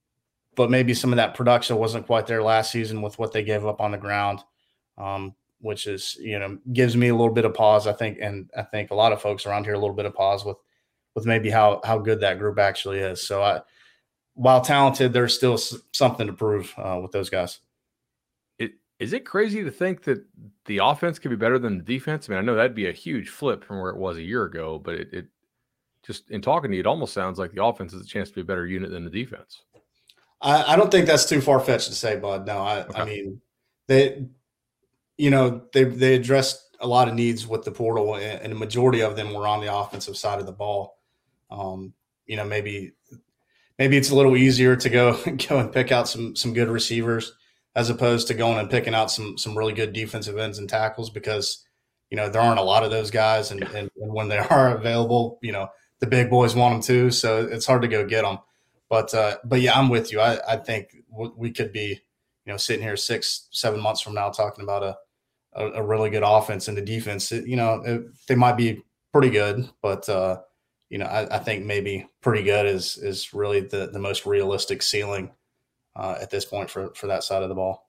[0.55, 3.65] but maybe some of that production wasn't quite there last season with what they gave
[3.65, 4.39] up on the ground.
[4.97, 7.87] Um, which is you know gives me a little bit of pause.
[7.87, 10.13] I think, and I think a lot of folks around here a little bit of
[10.13, 10.57] pause with
[11.15, 13.25] with maybe how how good that group actually is.
[13.25, 13.61] So I,
[14.33, 15.57] while talented, there's still
[15.91, 17.59] something to prove uh, with those guys.
[18.57, 20.23] It, is it crazy to think that
[20.65, 22.29] the offense could be better than the defense?
[22.29, 24.45] I mean, I know that'd be a huge flip from where it was a year
[24.45, 25.27] ago, but it, it
[26.05, 28.35] just in talking to you, it almost sounds like the offense has a chance to
[28.35, 29.63] be a better unit than the defense.
[30.41, 32.47] I, I don't think that's too far fetched to say, Bud.
[32.47, 33.01] No, I, okay.
[33.01, 33.41] I mean,
[33.87, 34.25] they
[35.19, 39.01] you know, they they addressed a lot of needs with the portal, and the majority
[39.01, 40.97] of them were on the offensive side of the ball.
[41.51, 41.93] Um,
[42.25, 42.93] you know, maybe
[43.77, 47.33] maybe it's a little easier to go go and pick out some some good receivers
[47.75, 51.09] as opposed to going and picking out some some really good defensive ends and tackles
[51.09, 51.65] because
[52.09, 54.73] you know there aren't a lot of those guys, and, and, and when they are
[54.73, 55.67] available, you know
[55.99, 58.37] the big boys want them too, so it's hard to go get them.
[58.89, 60.21] But uh, but yeah, I'm with you.
[60.21, 61.99] I, I think we could be
[62.45, 64.95] you know sitting here six seven months from now talking about a
[65.53, 67.31] a, a really good offense and the defense.
[67.31, 68.81] You know, it, they might be
[69.11, 70.39] pretty good, but uh,
[70.89, 74.81] you know, I, I, think maybe pretty good is is really the the most realistic
[74.81, 75.31] ceiling
[75.95, 77.87] uh, at this point for for that side of the ball.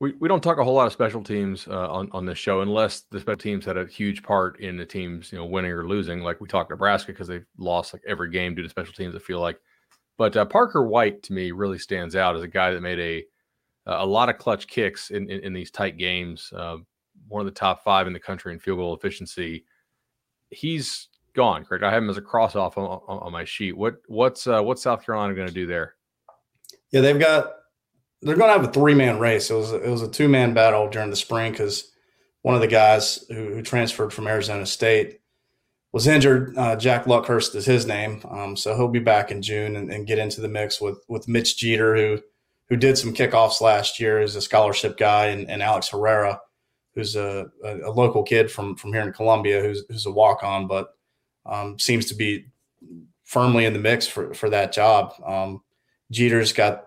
[0.00, 2.60] We, we don't talk a whole lot of special teams uh, on on this show
[2.60, 5.86] unless the special teams had a huge part in the teams you know winning or
[5.86, 6.20] losing.
[6.20, 9.14] Like we talked Nebraska because they've lost like every game due to special teams.
[9.14, 9.60] I feel like,
[10.18, 13.24] but uh, Parker White to me really stands out as a guy that made a
[13.86, 16.52] a lot of clutch kicks in in, in these tight games.
[16.54, 16.78] Uh,
[17.28, 19.64] one of the top five in the country in field goal efficiency.
[20.50, 21.64] He's gone.
[21.64, 21.84] Correct.
[21.84, 23.76] I have him as a cross off on, on, on my sheet.
[23.76, 25.94] What what's uh, what's South Carolina going to do there?
[26.90, 27.52] Yeah, they've got
[28.20, 29.50] they're going to have a three man race.
[29.50, 31.90] It was it was a two man battle during the spring because
[32.42, 35.20] one of the guys who, who, transferred from Arizona State
[35.92, 36.56] was injured.
[36.56, 40.08] Uh, Jack Luckhurst is his name, um, so he'll be back in June and, and,
[40.08, 42.20] get into the mix with with Mitch Jeter, who
[42.72, 46.40] who did some kickoffs last year as a scholarship guy, and, and Alex Herrera,
[46.94, 50.66] who's a, a, local kid from from here in Columbia, who's who's a walk on,
[50.66, 50.88] but
[51.44, 52.46] um, seems to be
[53.24, 55.12] firmly in the mix for for that job.
[55.22, 55.60] Um,
[56.10, 56.84] Jeter's got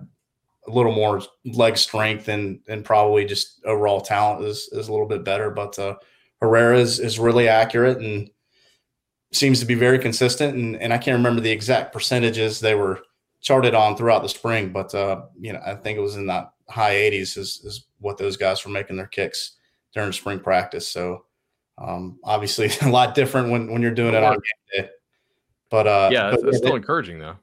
[0.68, 1.22] a little more
[1.54, 5.52] leg strength and and probably just overall talent is is a little bit better.
[5.52, 5.98] But uh,
[6.42, 8.28] Herrera is is really accurate and
[9.32, 10.56] seems to be very consistent.
[10.56, 13.02] And and I can't remember the exact percentages they were
[13.46, 16.52] charted on throughout the spring, but uh, you know I think it was in that
[16.68, 19.54] high 80s is is what those guys were making their kicks
[19.94, 20.88] during spring practice.
[20.88, 21.26] So
[21.78, 24.90] um, obviously a lot different when when you're doing it on game day.
[25.70, 27.36] But uh, yeah, it's, but, it's still encouraging though.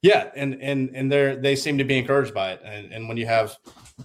[0.00, 2.60] Yeah, and and and they they seem to be encouraged by it.
[2.64, 3.56] And and when you have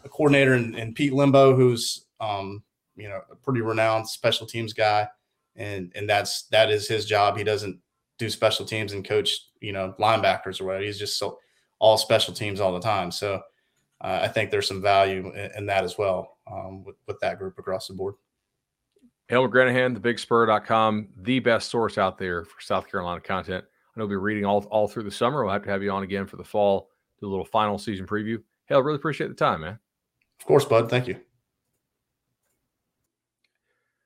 [0.04, 2.64] a coordinator in, in Pete Lembo, who's um
[2.96, 5.08] you know a pretty renowned special teams guy,
[5.56, 7.38] and and that's that is his job.
[7.38, 7.80] He doesn't
[8.18, 10.86] do special teams and coach you know linebackers or whatever.
[10.86, 11.40] He's just so
[11.80, 13.12] all special teams all the time.
[13.12, 13.42] So
[14.02, 17.40] uh, I think there's some value in, in that as well um, with with that
[17.40, 18.16] group across the board.
[19.28, 23.66] Hale McGranahan, thebigspur.com, the best source out there for South Carolina content.
[23.66, 25.44] I know we'll be reading all, all through the summer.
[25.44, 26.90] We'll have to have you on again for the fall,
[27.20, 28.42] do a little final season preview.
[28.68, 29.80] Hale, really appreciate the time, man.
[30.40, 30.90] Of course, bud.
[30.90, 31.20] Thank you.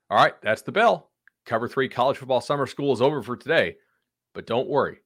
[0.09, 1.09] All right, that's the bell.
[1.45, 3.77] Cover three college football summer school is over for today,
[4.33, 4.99] but don't worry.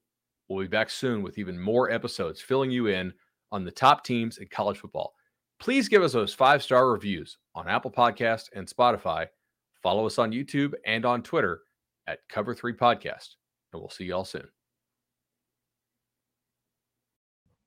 [0.47, 3.13] We'll be back soon with even more episodes filling you in
[3.51, 5.13] on the top teams in college football.
[5.59, 9.27] Please give us those five star reviews on Apple Podcast and Spotify.
[9.81, 11.61] Follow us on YouTube and on Twitter
[12.07, 13.35] at Cover Three Podcast,
[13.71, 14.47] and we'll see y'all soon.